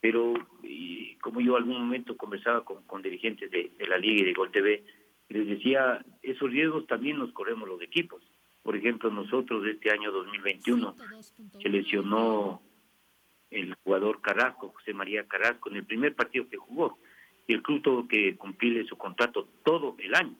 pero 0.00 0.34
y 0.62 1.14
como 1.16 1.40
yo 1.40 1.56
algún 1.56 1.78
momento 1.78 2.16
conversaba 2.16 2.64
con, 2.64 3.02
dirigentes 3.02 3.50
de, 3.50 3.70
la 3.88 3.98
Liga 3.98 4.22
y 4.22 4.24
de 4.24 4.32
Gol 4.32 4.50
TV, 4.50 4.84
les 5.28 5.46
decía, 5.46 6.04
esos 6.22 6.50
riesgos 6.50 6.86
también 6.86 7.18
los 7.18 7.32
corremos 7.32 7.68
los 7.68 7.80
equipos. 7.80 8.22
Por 8.62 8.76
ejemplo, 8.76 9.10
nosotros 9.10 9.66
este 9.66 9.90
año 9.90 10.12
2021 10.12 10.96
se 11.60 11.68
lesionó 11.68 12.62
el 13.50 13.74
jugador 13.82 14.20
Carrasco, 14.20 14.72
José 14.74 14.94
María 14.94 15.26
Carrasco, 15.26 15.70
en 15.70 15.76
el 15.76 15.84
primer 15.84 16.14
partido 16.14 16.48
que 16.48 16.56
jugó. 16.56 16.98
Y 17.46 17.54
el 17.54 17.62
club 17.62 17.82
tuvo 17.82 18.08
que 18.08 18.36
cumplirle 18.36 18.84
su 18.84 18.96
contrato 18.96 19.48
todo 19.64 19.96
el 19.98 20.14
año. 20.14 20.36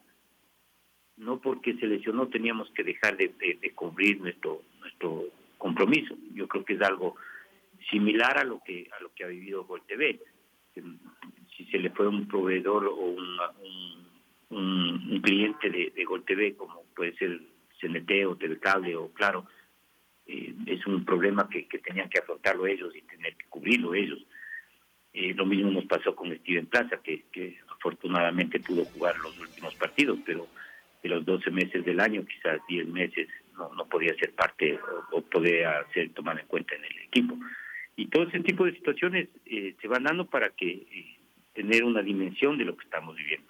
No 1.17 1.39
porque 1.39 1.75
se 1.75 1.85
lesionó 1.85 2.27
teníamos 2.27 2.69
que 2.71 2.83
dejar 2.83 3.17
de, 3.17 3.29
de, 3.39 3.59
de 3.61 3.71
cumplir 3.71 4.19
nuestro 4.19 4.61
nuestro 4.83 5.25
compromiso. 5.57 6.15
Yo 6.33 6.47
creo 6.47 6.63
que 6.63 6.73
es 6.73 6.81
algo 6.81 7.15
similar 7.89 8.37
a 8.37 8.43
lo 8.43 8.61
que 8.63 8.87
a 8.97 9.01
lo 9.01 9.13
que 9.13 9.23
ha 9.23 9.27
vivido 9.27 9.65
Gol 9.65 9.81
TV. 9.87 10.19
Si 11.55 11.65
se 11.65 11.79
le 11.79 11.89
fue 11.91 12.07
un 12.07 12.27
proveedor 12.27 12.85
o 12.87 13.15
un, 14.49 15.21
cliente 15.21 15.69
de, 15.69 15.93
de 15.95 16.03
Gol 16.03 16.25
TV, 16.25 16.55
como 16.55 16.83
puede 16.95 17.15
ser 17.15 17.39
CNT 17.79 18.25
o 18.27 18.35
TV 18.35 18.59
Cable 18.59 18.95
o 18.97 19.11
Claro, 19.13 19.47
eh, 20.25 20.53
es 20.65 20.85
un 20.85 21.03
problema 21.05 21.49
que, 21.49 21.67
tenían 21.79 22.09
que 22.09 22.19
afrontarlo 22.19 22.67
ellos 22.67 22.95
y 22.95 23.01
tener 23.01 23.35
que 23.35 23.45
cubrirlo 23.49 23.93
ellos. 23.93 24.19
Eh, 25.13 25.33
lo 25.33 25.45
mismo 25.45 25.71
nos 25.71 25.85
pasó 25.85 26.15
con 26.15 26.35
Steven 26.39 26.65
Plaza, 26.65 26.97
que, 27.03 27.23
que, 27.31 27.59
afortunadamente 27.69 28.59
pudo 28.59 28.85
jugar 28.85 29.17
los 29.19 29.37
últimos 29.39 29.75
partidos, 29.75 30.19
pero 30.25 30.47
de 31.01 31.09
los 31.09 31.25
12 31.25 31.51
meses 31.51 31.85
del 31.85 31.99
año, 31.99 32.25
quizás 32.25 32.59
10 32.67 32.87
meses, 32.87 33.27
no, 33.57 33.73
no 33.73 33.85
podía 33.85 34.15
ser 34.15 34.33
parte 34.33 34.79
o, 35.11 35.17
o 35.17 35.21
podía 35.21 35.85
ser 35.93 36.09
tomado 36.11 36.39
en 36.39 36.47
cuenta 36.47 36.75
en 36.75 36.85
el 36.85 36.99
equipo. 36.99 37.37
Y 37.95 38.07
todo 38.07 38.23
ese 38.23 38.39
tipo 38.39 38.65
de 38.65 38.73
situaciones 38.73 39.29
eh, 39.45 39.75
se 39.81 39.87
van 39.87 40.03
dando 40.03 40.25
para 40.25 40.49
que 40.49 40.69
eh, 40.69 41.17
tener 41.53 41.83
una 41.83 42.01
dimensión 42.01 42.57
de 42.57 42.65
lo 42.65 42.75
que 42.75 42.85
estamos 42.85 43.15
viviendo. 43.15 43.47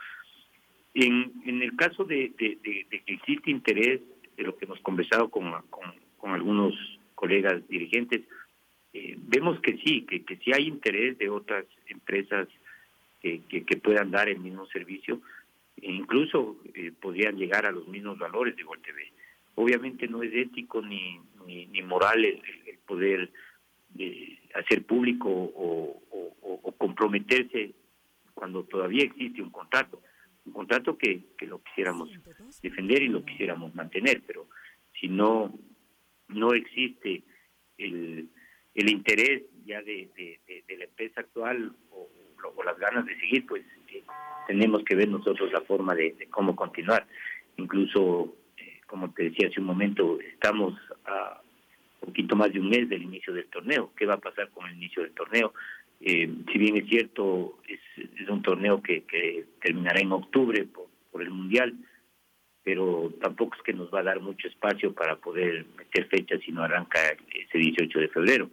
En, 0.93 1.31
en 1.45 1.61
el 1.61 1.75
caso 1.75 2.03
de, 2.03 2.33
que 2.37 2.57
existe 3.07 3.49
interés, 3.49 4.01
de 4.35 4.43
lo 4.43 4.57
que 4.57 4.65
hemos 4.65 4.79
conversado 4.81 5.29
con, 5.29 5.51
con 6.17 6.31
algunos 6.31 6.73
colegas 7.15 7.67
dirigentes, 7.67 8.21
eh, 8.93 9.15
vemos 9.17 9.59
que 9.61 9.77
sí, 9.77 10.01
que, 10.03 10.23
que 10.23 10.37
sí 10.37 10.51
hay 10.53 10.67
interés 10.67 11.17
de 11.17 11.29
otras 11.29 11.65
empresas 11.87 12.47
que, 13.21 13.41
que, 13.47 13.77
puedan 13.77 14.11
dar 14.11 14.27
el 14.27 14.39
mismo 14.39 14.67
servicio, 14.67 15.21
e 15.81 15.89
incluso 15.91 16.57
podrían 16.99 17.37
llegar 17.37 17.65
a 17.65 17.71
los 17.71 17.87
mismos 17.87 18.17
valores 18.19 18.55
de 18.55 18.63
TV. 18.63 19.11
Obviamente 19.55 20.07
no 20.07 20.23
es 20.23 20.33
ético 20.33 20.81
ni, 20.81 21.19
ni, 21.45 21.67
ni 21.67 21.81
moral 21.81 22.25
el, 22.25 22.41
poder 22.85 23.31
de 23.89 24.39
hacer 24.55 24.83
público 24.83 25.29
o, 25.29 25.99
comprometerse 26.77 27.71
cuando 28.33 28.63
todavía 28.63 29.05
existe 29.05 29.41
un 29.41 29.51
contrato, 29.51 30.01
un 30.45 30.51
contrato 30.51 30.97
que, 30.97 31.21
que 31.37 31.47
lo 31.47 31.63
quisiéramos 31.63 32.09
defender 32.61 33.03
y 33.03 33.07
lo 33.07 33.23
quisiéramos 33.23 33.73
mantener, 33.73 34.21
pero 34.27 34.47
si 34.99 35.07
no 35.07 35.53
no 36.27 36.53
existe 36.53 37.23
el, 37.77 38.29
el 38.73 38.89
interés 38.89 39.43
ya 39.65 39.81
de, 39.81 40.09
de, 40.15 40.77
la 40.77 40.85
empresa 40.85 41.21
actual 41.21 41.73
o, 41.91 42.09
o, 42.55 42.63
las 42.63 42.77
ganas 42.77 43.05
de 43.05 43.17
seguir, 43.19 43.45
pues 43.45 43.63
eh, 43.93 44.03
tenemos 44.47 44.83
que 44.83 44.95
ver 44.95 45.07
nosotros 45.07 45.51
la 45.51 45.61
forma 45.61 45.95
de, 45.95 46.27
cómo 46.29 46.55
continuar. 46.55 47.07
Incluso, 47.57 48.35
eh, 48.35 48.42
como 48.87 49.11
te 49.11 49.23
decía 49.23 49.47
hace 49.47 49.59
un 49.59 49.67
momento, 49.67 50.19
estamos 50.19 50.73
a 51.05 51.41
poquito 51.99 52.35
más 52.35 52.51
de 52.51 52.59
un 52.59 52.69
mes 52.69 52.89
del 52.89 53.03
inicio 53.03 53.33
del 53.33 53.45
torneo. 53.45 53.91
¿Qué 53.95 54.05
va 54.05 54.15
a 54.15 54.19
pasar 54.19 54.49
con 54.49 54.67
el 54.67 54.75
inicio 54.75 55.03
del 55.03 55.13
torneo? 55.13 55.53
Eh, 56.01 56.29
si 56.51 56.57
bien 56.57 56.75
es 56.77 56.87
cierto, 56.87 57.59
es, 57.67 57.79
un 58.29 58.41
torneo 58.41 58.81
que, 58.81 59.03
que 59.03 59.45
terminará 59.61 59.99
en 59.99 60.11
octubre 60.11 60.65
por, 60.65 60.87
por 61.11 61.21
el 61.21 61.29
Mundial, 61.29 61.73
pero 62.63 63.13
tampoco 63.21 63.55
es 63.55 63.61
que 63.63 63.73
nos 63.73 63.93
va 63.93 63.99
a 63.99 64.03
dar 64.03 64.19
mucho 64.19 64.47
espacio 64.47 64.93
para 64.93 65.17
poder 65.17 65.65
meter 65.77 66.07
fechas 66.07 66.41
si 66.43 66.51
no 66.51 66.63
arranca 66.63 66.99
ese 67.33 67.57
18 67.57 67.99
de 67.99 68.07
febrero. 68.09 68.49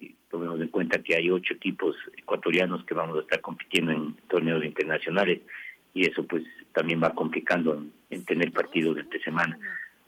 Y 0.00 0.14
tomemos 0.30 0.60
en 0.60 0.68
cuenta 0.68 1.02
que 1.02 1.14
hay 1.14 1.30
ocho 1.30 1.54
equipos 1.54 1.96
ecuatorianos 2.16 2.84
que 2.84 2.94
vamos 2.94 3.18
a 3.18 3.22
estar 3.22 3.40
compitiendo 3.40 3.92
en 3.92 4.14
torneos 4.28 4.64
internacionales 4.64 5.40
y 5.92 6.08
eso 6.08 6.24
pues 6.24 6.44
también 6.72 7.02
va 7.02 7.14
complicando 7.14 7.84
en, 8.10 8.18
en 8.18 8.24
tener 8.24 8.52
partidos 8.52 8.96
de 8.96 9.02
esta 9.02 9.18
semana. 9.20 9.58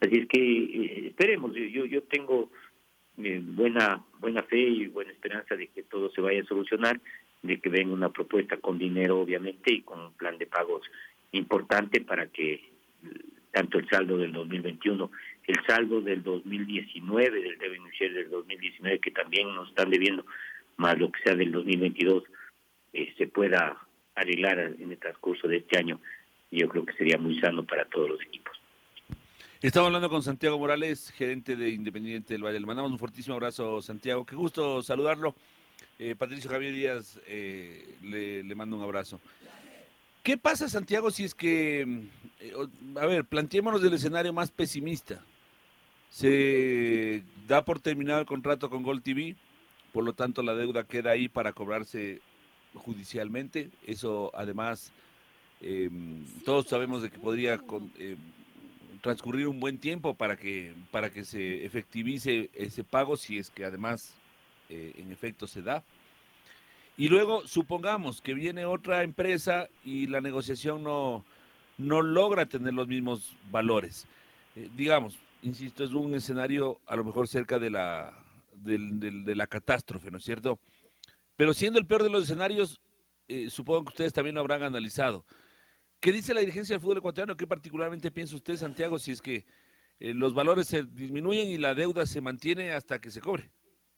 Así 0.00 0.18
es 0.18 0.28
que 0.28 0.40
eh, 0.40 1.06
esperemos, 1.08 1.54
yo, 1.54 1.84
yo 1.84 2.02
tengo 2.02 2.50
eh, 3.18 3.40
buena, 3.42 4.02
buena 4.18 4.42
fe 4.42 4.60
y 4.60 4.86
buena 4.88 5.12
esperanza 5.12 5.56
de 5.56 5.68
que 5.68 5.84
todo 5.84 6.10
se 6.10 6.20
vaya 6.20 6.42
a 6.42 6.46
solucionar, 6.46 7.00
de 7.42 7.60
que 7.60 7.68
venga 7.68 7.92
una 7.92 8.10
propuesta 8.10 8.56
con 8.56 8.78
dinero 8.78 9.20
obviamente 9.20 9.72
y 9.72 9.82
con 9.82 10.00
un 10.00 10.12
plan 10.14 10.38
de 10.38 10.46
pagos 10.46 10.82
importante 11.32 12.00
para 12.00 12.26
que 12.26 12.60
tanto 13.52 13.78
el 13.78 13.88
saldo 13.88 14.16
del 14.18 14.32
2021 14.32 15.10
el 15.46 15.56
saldo 15.66 16.00
del 16.00 16.22
2019, 16.22 17.42
del 17.42 17.58
share 17.98 18.14
del 18.14 18.30
2019, 18.30 18.98
que 19.00 19.10
también 19.10 19.54
nos 19.54 19.68
están 19.68 19.90
debiendo, 19.90 20.24
más 20.76 20.98
lo 20.98 21.10
que 21.10 21.20
sea 21.22 21.34
del 21.34 21.50
2022, 21.52 22.24
eh, 22.92 23.12
se 23.18 23.26
pueda 23.26 23.76
arreglar 24.14 24.58
en 24.58 24.90
el 24.90 24.98
transcurso 24.98 25.48
de 25.48 25.58
este 25.58 25.78
año. 25.78 26.00
Yo 26.52 26.68
creo 26.68 26.84
que 26.84 26.92
sería 26.92 27.16
muy 27.16 27.40
sano 27.40 27.64
para 27.64 27.86
todos 27.86 28.10
los 28.10 28.22
equipos. 28.22 28.52
Estamos 29.62 29.86
hablando 29.86 30.10
con 30.10 30.22
Santiago 30.22 30.58
Morales, 30.58 31.10
gerente 31.10 31.56
de 31.56 31.70
Independiente 31.70 32.34
del 32.34 32.44
Valle. 32.44 32.60
Le 32.60 32.66
mandamos 32.66 32.92
un 32.92 32.98
fortísimo 32.98 33.34
abrazo, 33.34 33.80
Santiago. 33.80 34.26
Qué 34.26 34.36
gusto 34.36 34.82
saludarlo. 34.82 35.34
Eh, 35.98 36.14
Patricio 36.14 36.50
Javier 36.50 36.74
Díaz 36.74 37.18
eh, 37.26 37.96
le, 38.02 38.54
mando 38.54 38.76
un 38.76 38.82
abrazo. 38.82 39.18
¿Qué 40.22 40.36
pasa, 40.36 40.68
Santiago, 40.68 41.10
si 41.10 41.24
es 41.24 41.34
que, 41.34 41.82
eh, 42.40 42.52
a 42.96 43.06
ver, 43.06 43.24
planteémonos 43.24 43.80
del 43.80 43.94
escenario 43.94 44.32
más 44.34 44.50
pesimista? 44.50 45.24
Se 46.10 47.22
da 47.48 47.64
por 47.64 47.80
terminado 47.80 48.20
el 48.20 48.26
contrato 48.26 48.68
con 48.68 48.82
Gold 48.82 49.02
TV, 49.02 49.36
por 49.92 50.04
lo 50.04 50.12
tanto 50.12 50.42
la 50.42 50.54
deuda 50.54 50.84
queda 50.84 51.12
ahí 51.12 51.28
para 51.28 51.54
cobrarse 51.54 52.20
judicialmente. 52.74 53.70
Eso 53.86 54.30
además, 54.34 54.92
eh, 55.62 55.88
todos 56.44 56.66
sabemos 56.66 57.02
de 57.02 57.10
que 57.10 57.18
podría 57.18 57.58
con, 57.58 57.90
eh, 57.98 58.16
transcurrir 59.00 59.48
un 59.48 59.60
buen 59.60 59.78
tiempo 59.78 60.14
para 60.14 60.36
que, 60.36 60.74
para 60.90 61.10
que 61.10 61.24
se 61.24 61.64
efectivice 61.64 62.50
ese 62.54 62.84
pago, 62.84 63.16
si 63.16 63.38
es 63.38 63.50
que 63.50 63.64
además 63.64 64.14
eh, 64.68 64.92
en 64.98 65.10
efecto 65.12 65.46
se 65.46 65.62
da. 65.62 65.82
Y 66.96 67.08
luego 67.08 67.46
supongamos 67.46 68.20
que 68.20 68.34
viene 68.34 68.64
otra 68.66 69.02
empresa 69.02 69.68
y 69.84 70.06
la 70.06 70.20
negociación 70.20 70.82
no, 70.82 71.24
no 71.78 72.02
logra 72.02 72.46
tener 72.46 72.74
los 72.74 72.86
mismos 72.86 73.34
valores. 73.50 74.06
Eh, 74.54 74.68
digamos, 74.76 75.18
insisto, 75.42 75.84
es 75.84 75.92
un 75.92 76.14
escenario 76.14 76.78
a 76.86 76.94
lo 76.96 77.04
mejor 77.04 77.26
cerca 77.28 77.58
de 77.58 77.70
la, 77.70 78.12
del- 78.54 79.24
de 79.24 79.34
la 79.34 79.46
catástrofe, 79.46 80.10
¿no 80.10 80.18
es 80.18 80.24
cierto? 80.24 80.58
Pero 81.36 81.54
siendo 81.54 81.78
el 81.78 81.86
peor 81.86 82.02
de 82.02 82.10
los 82.10 82.24
escenarios, 82.24 82.78
eh, 83.26 83.48
supongo 83.50 83.84
que 83.84 83.88
ustedes 83.88 84.12
también 84.12 84.34
lo 84.34 84.42
habrán 84.42 84.62
analizado. 84.62 85.24
¿Qué 86.02 86.10
dice 86.10 86.34
la 86.34 86.40
dirigencia 86.40 86.74
del 86.74 86.82
fútbol 86.82 86.98
ecuatoriano? 86.98 87.36
¿Qué 87.36 87.46
particularmente 87.46 88.10
piensa 88.10 88.34
usted, 88.34 88.56
Santiago, 88.56 88.98
si 88.98 89.12
es 89.12 89.22
que 89.22 89.44
eh, 90.00 90.12
los 90.12 90.34
valores 90.34 90.66
se 90.66 90.82
disminuyen 90.82 91.46
y 91.46 91.58
la 91.58 91.76
deuda 91.76 92.06
se 92.06 92.20
mantiene 92.20 92.72
hasta 92.72 93.00
que 93.00 93.12
se 93.12 93.20
cobre? 93.20 93.44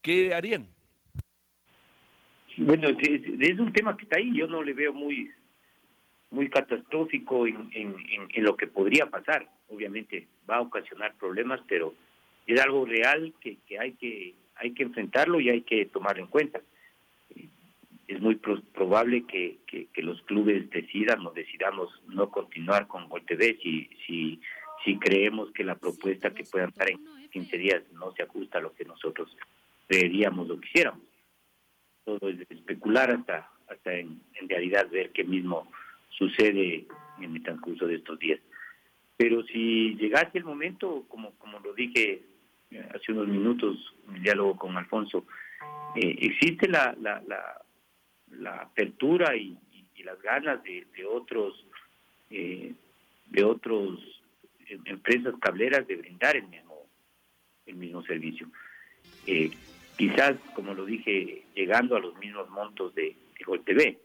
¿Qué 0.02 0.34
harían? 0.34 0.68
Bueno, 2.58 2.90
es, 2.90 3.58
un 3.58 3.72
tema 3.72 3.96
que 3.96 4.02
está 4.02 4.18
ahí. 4.18 4.36
Yo 4.36 4.46
no 4.46 4.62
le 4.62 4.74
veo 4.74 4.92
muy 4.92 5.30
muy 6.30 6.50
catastrófico 6.50 7.46
en 7.46 7.96
lo 8.36 8.54
que 8.54 8.66
podría 8.66 9.06
pasar. 9.06 9.48
Obviamente 9.70 10.28
va 10.48 10.56
a 10.56 10.60
ocasionar 10.60 11.14
problemas, 11.16 11.60
pero 11.66 11.94
es 12.46 12.60
algo 12.60 12.84
real 12.84 13.32
que, 13.40 13.56
que 13.66 13.78
hay 13.78 13.92
que 13.92 14.34
hay 14.56 14.74
que 14.74 14.82
enfrentarlo 14.82 15.40
y 15.40 15.48
hay 15.48 15.62
que 15.62 15.86
tomarlo 15.86 16.22
en 16.22 16.28
cuenta. 16.28 16.60
Es 18.06 18.20
muy 18.20 18.36
pro- 18.36 18.62
probable 18.74 19.24
que, 19.26 19.58
que, 19.66 20.02
los 20.02 20.20
clubes 20.22 20.68
decidan 20.70 21.26
o 21.26 21.32
decidamos 21.32 21.88
no 22.08 22.30
continuar 22.30 22.86
con 22.86 23.08
Gol 23.08 23.24
TV 23.24 23.58
si, 23.62 24.40
creemos 25.00 25.50
que 25.52 25.64
la 25.64 25.76
propuesta 25.76 26.34
que 26.34 26.44
puedan 26.44 26.70
dar 26.76 26.90
en 26.90 27.00
15 27.30 27.56
días 27.58 27.82
no 27.92 28.12
se 28.12 28.22
ajusta 28.22 28.58
a 28.58 28.60
lo 28.60 28.74
que 28.74 28.84
nosotros 28.84 29.34
creeríamos 29.88 30.50
o 30.50 30.60
quisiéramos. 30.60 31.02
Todo 32.04 32.28
es 32.28 32.38
especular 32.50 33.10
hasta, 33.10 33.50
hasta 33.68 33.94
en, 33.94 34.20
en 34.34 34.48
realidad 34.48 34.88
ver 34.90 35.10
qué 35.12 35.24
mismo 35.24 35.70
sucede 36.10 36.86
en 37.20 37.34
el 37.36 37.42
transcurso 37.42 37.86
de 37.86 37.96
estos 37.96 38.18
días. 38.18 38.40
Pero 39.16 39.42
si 39.44 39.94
llegase 39.94 40.38
el 40.38 40.44
momento, 40.44 41.04
como, 41.08 41.32
como 41.38 41.60
lo 41.60 41.72
dije 41.72 42.22
eh, 42.70 42.88
hace 42.94 43.12
unos 43.12 43.28
minutos 43.28 43.94
en 44.08 44.16
el 44.16 44.22
diálogo 44.22 44.56
con 44.56 44.76
Alfonso, 44.76 45.24
eh, 45.96 46.16
existe 46.20 46.68
la, 46.68 46.94
la 48.38 48.62
apertura 48.62 49.36
y, 49.36 49.58
las 50.04 50.20
ganas 50.20 50.62
de, 50.64 50.86
de 50.94 51.06
otros 51.06 51.64
eh, 52.28 52.74
de 53.30 53.42
otros 53.42 53.98
em- 54.68 54.82
empresas 54.84 55.34
cableras 55.40 55.86
de 55.86 55.96
brindar 55.96 56.36
el 56.36 56.46
mismo 56.46 56.86
el 57.64 57.76
mismo 57.76 58.02
servicio. 58.02 58.50
Eh, 59.26 59.50
quizás, 59.96 60.34
como 60.54 60.74
lo 60.74 60.84
dije, 60.84 61.44
llegando 61.54 61.96
a 61.96 62.00
los 62.00 62.18
mismos 62.18 62.50
montos 62.50 62.94
de, 62.94 63.16
de 63.38 63.44
Gol 63.46 63.64
TV. 63.64 63.98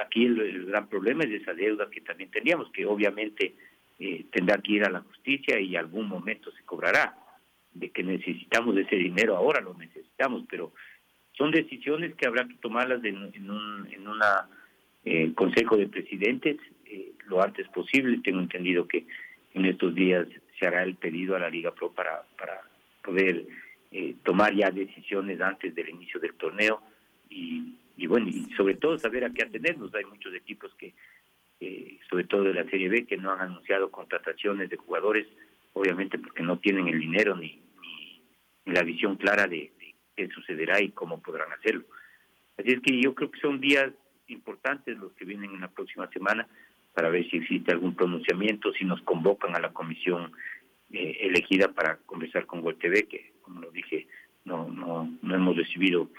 Aquí 0.00 0.26
el, 0.26 0.40
el 0.40 0.66
gran 0.66 0.88
problema 0.88 1.24
es 1.24 1.42
esa 1.42 1.52
deuda 1.52 1.90
que 1.90 2.00
también 2.00 2.30
teníamos, 2.30 2.70
que 2.70 2.86
obviamente 2.86 3.54
eh, 3.98 4.24
tendrá 4.30 4.58
que 4.58 4.72
ir 4.72 4.84
a 4.84 4.90
la 4.90 5.00
justicia 5.00 5.58
y 5.60 5.76
algún 5.76 6.08
momento 6.08 6.50
se 6.52 6.62
cobrará. 6.64 7.16
De 7.72 7.90
que 7.90 8.02
necesitamos 8.02 8.76
ese 8.76 8.96
dinero 8.96 9.36
ahora, 9.36 9.60
lo 9.60 9.74
necesitamos, 9.74 10.44
pero 10.50 10.72
son 11.40 11.52
decisiones 11.52 12.14
que 12.16 12.26
habrá 12.26 12.46
que 12.46 12.56
tomarlas 12.56 13.02
en, 13.02 13.16
un 13.16 13.88
en 13.90 14.06
una, 14.06 14.46
eh, 15.06 15.32
consejo 15.34 15.78
de 15.78 15.88
presidentes 15.88 16.58
eh, 16.84 17.12
lo 17.28 17.42
antes 17.42 17.66
posible. 17.68 18.20
Tengo 18.22 18.40
entendido 18.40 18.86
que 18.86 19.06
en 19.54 19.64
estos 19.64 19.94
días 19.94 20.26
se 20.58 20.66
hará 20.66 20.82
el 20.82 20.96
pedido 20.96 21.34
a 21.34 21.38
la 21.38 21.48
Liga 21.48 21.74
Pro 21.74 21.92
para, 21.92 22.24
para 22.38 22.60
poder 23.02 23.46
eh, 23.90 24.16
tomar 24.22 24.54
ya 24.54 24.70
decisiones 24.70 25.40
antes 25.40 25.74
del 25.74 25.88
inicio 25.88 26.20
del 26.20 26.34
torneo 26.34 26.82
y, 27.30 27.74
bueno, 28.06 28.28
y 28.28 28.52
sobre 28.54 28.74
todo 28.74 28.98
saber 28.98 29.24
a 29.24 29.30
qué 29.30 29.44
atenernos. 29.44 29.94
Hay 29.94 30.04
muchos 30.04 30.34
equipos 30.34 30.74
que, 30.74 30.92
sobre 32.10 32.24
todo 32.24 32.42
de 32.42 32.54
la 32.54 32.64
Serie 32.64 32.90
B, 32.90 33.06
que 33.06 33.16
no 33.16 33.32
han 33.32 33.40
anunciado 33.40 33.90
contrataciones 33.90 34.68
de 34.68 34.76
jugadores, 34.76 35.26
obviamente 35.72 36.18
porque 36.18 36.42
no 36.42 36.58
tienen 36.58 36.88
el 36.88 37.00
dinero 37.00 37.34
ni, 37.34 37.62
ni, 38.66 38.74
la 38.74 38.82
visión 38.82 39.16
clara 39.16 39.46
de 39.46 39.72
sucederá 40.28 40.80
y 40.80 40.90
cómo 40.90 41.20
podrán 41.20 41.52
hacerlo. 41.52 41.84
Así 42.58 42.72
es 42.72 42.80
que 42.80 43.00
yo 43.00 43.14
creo 43.14 43.30
que 43.30 43.40
son 43.40 43.60
días 43.60 43.90
importantes 44.26 44.98
los 44.98 45.12
que 45.12 45.24
vienen 45.24 45.54
en 45.54 45.62
la 45.62 45.70
próxima 45.70 46.08
semana 46.08 46.46
para 46.94 47.08
ver 47.08 47.28
si 47.30 47.38
existe 47.38 47.72
algún 47.72 47.94
pronunciamiento, 47.94 48.72
si 48.72 48.84
nos 48.84 49.00
convocan 49.02 49.54
a 49.56 49.60
la 49.60 49.72
comisión 49.72 50.32
eh, 50.92 51.18
elegida 51.20 51.68
para 51.68 51.96
conversar 51.98 52.46
con 52.46 52.62
TV, 52.78 53.06
que 53.06 53.32
como 53.42 53.60
lo 53.60 53.70
dije, 53.70 54.06
no, 54.44 54.68
no, 54.68 55.08
hemos 55.34 55.56
recibido 55.56 56.10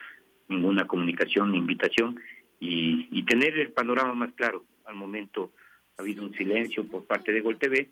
ninguna 0.48 0.88
comunicación 0.88 1.52
ni 1.52 1.58
invitación, 1.58 2.20
y, 2.60 3.24
tener 3.24 3.58
el 3.58 3.72
panorama 3.72 4.14
más 4.14 4.34
claro. 4.34 4.66
Al 4.86 4.96
momento 4.96 5.54
ha 5.98 6.02
habido 6.02 6.24
un 6.24 6.34
silencio 6.34 6.86
por 6.86 7.06
parte 7.06 7.32
de 7.32 7.40
Gol 7.40 7.58
TV, 7.58 7.90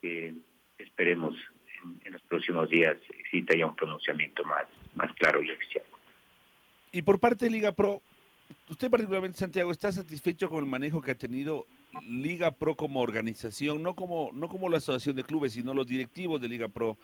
que 0.00 0.34
esperemos 0.78 1.36
en, 1.82 2.00
en 2.04 2.12
los 2.14 2.22
próximos 2.22 2.70
días 2.70 2.96
exista 3.18 3.56
ya 3.56 3.66
un 3.66 3.76
pronunciamiento 3.76 4.44
más, 4.44 4.66
más 4.98 5.14
claro 5.14 5.42
y 5.42 5.50
oficial. 5.50 5.84
Y 6.92 7.02
por 7.02 7.18
parte 7.18 7.44
de 7.46 7.50
Liga 7.50 7.72
Pro, 7.72 8.02
usted 8.68 8.90
particularmente, 8.90 9.38
Santiago, 9.38 9.70
¿está 9.70 9.92
satisfecho 9.92 10.48
con 10.48 10.58
el 10.64 10.70
manejo 10.70 11.00
que 11.00 11.12
ha 11.12 11.14
tenido 11.14 11.66
Liga 12.06 12.50
Pro 12.50 12.74
como 12.74 13.00
organización, 13.00 13.82
no 13.82 13.94
como, 13.94 14.30
no 14.32 14.48
como 14.48 14.68
la 14.68 14.78
asociación 14.78 15.16
de 15.16 15.24
clubes, 15.24 15.52
sino 15.52 15.74
los 15.74 15.86
directivos 15.86 16.40
de 16.40 16.48
Liga 16.48 16.68
Pro 16.68 16.96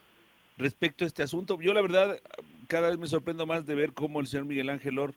respecto 0.58 1.04
a 1.04 1.06
este 1.06 1.22
asunto? 1.22 1.60
Yo 1.60 1.72
la 1.72 1.82
verdad 1.82 2.18
cada 2.66 2.88
vez 2.88 2.98
me 2.98 3.06
sorprendo 3.06 3.46
más 3.46 3.66
de 3.66 3.74
ver 3.74 3.92
cómo 3.92 4.20
el 4.20 4.26
señor 4.26 4.46
Miguel 4.46 4.70
Ángel 4.70 4.98
Or 4.98 5.14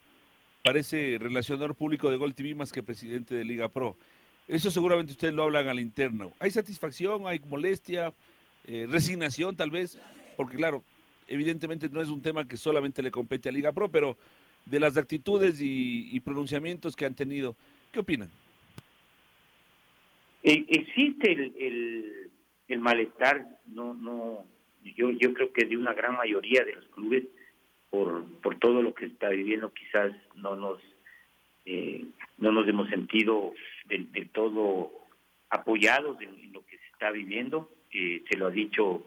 parece 0.63 1.18
relacionador 1.20 1.76
público 1.76 2.12
de 2.12 2.18
Gol 2.18 2.36
TV 2.36 2.54
más 2.54 2.72
que 2.72 2.84
presidente 2.84 3.36
de 3.36 3.46
Liga 3.46 3.70
Pro. 3.70 3.96
Eso 4.48 4.72
seguramente 4.72 5.12
ustedes 5.12 5.34
lo 5.34 5.44
hablan 5.44 5.68
al 5.68 5.80
interno. 5.80 6.34
¿Hay 6.40 6.52
satisfacción, 6.52 7.28
hay 7.28 7.40
molestia, 7.40 8.13
eh, 8.66 8.86
resignación 8.90 9.56
tal 9.56 9.72
vez? 9.72 10.00
Porque 10.36 10.56
claro, 10.56 10.84
evidentemente 11.28 11.90
no 11.90 12.02
es 12.02 12.10
un 12.10 12.22
tema 12.22 12.48
que 12.48 12.58
solamente 12.58 13.04
le 13.04 13.12
compete 13.12 13.50
a 13.50 13.52
Liga 13.52 13.72
Pro, 13.72 13.90
pero 13.90 14.18
de 14.66 14.80
las 14.80 14.98
actitudes 14.98 15.62
y, 15.62 16.10
y 16.12 16.20
pronunciamientos 16.20 16.96
que 16.96 17.06
han 17.06 17.16
tenido, 17.16 17.56
¿qué 17.92 18.00
opinan? 18.00 18.30
Eh, 20.44 20.66
existe 20.70 21.34
el, 21.34 22.80
malestar, 22.80 23.46
no, 23.66 23.94
no, 23.94 24.46
yo, 24.84 25.34
creo 25.34 25.52
que 25.52 25.66
de 25.66 25.76
una 25.76 25.94
gran 25.94 26.16
mayoría 26.16 26.63
de 26.63 26.76
los 26.76 26.86
clubes 26.88 27.24
por, 27.90 28.26
todo 28.60 28.82
lo 28.82 28.94
que 28.94 29.08
está 29.08 29.30
viviendo, 29.30 29.74
quizás 29.74 30.13
no 30.36 30.56
nos 30.56 30.80
eh, 31.66 32.06
no 32.38 32.54
nos 32.54 32.66
hemos 32.68 32.88
sentido 32.90 33.54
del, 33.88 34.10
del 34.13 34.30
todo 34.30 34.92
apoyados 35.50 36.22
en, 36.22 36.30
en 36.40 36.54
lo 36.54 36.66
que 36.66 36.78
se 36.78 36.86
está 36.94 37.12
viviendo. 37.12 37.70
Eh, 37.92 38.24
se 38.30 38.38
lo 38.38 38.48
ha 38.48 38.52
dicho 38.52 39.04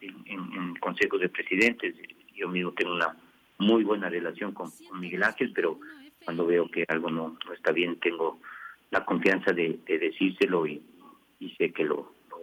en, 0.00 0.22
en, 0.26 0.52
en 0.52 0.74
consejos 0.76 1.20
de 1.20 1.28
presidentes. 1.28 1.94
Yo 2.34 2.48
mismo 2.48 2.72
tengo 2.72 2.94
una 2.94 3.16
muy 3.58 3.84
buena 3.84 4.08
relación 4.08 4.52
con, 4.52 4.70
con 4.88 5.00
Miguel 5.00 5.22
Ángel, 5.22 5.52
pero 5.54 5.78
cuando 6.24 6.46
veo 6.46 6.70
que 6.70 6.84
algo 6.88 7.10
no, 7.10 7.38
no 7.46 7.52
está 7.52 7.72
bien, 7.72 7.98
tengo 8.00 8.40
la 8.90 9.04
confianza 9.04 9.52
de, 9.52 9.78
de 9.86 9.98
decírselo 9.98 10.66
y, 10.66 10.82
y 11.38 11.50
sé 11.56 11.72
que 11.72 11.84
lo, 11.84 12.14
lo 12.28 12.42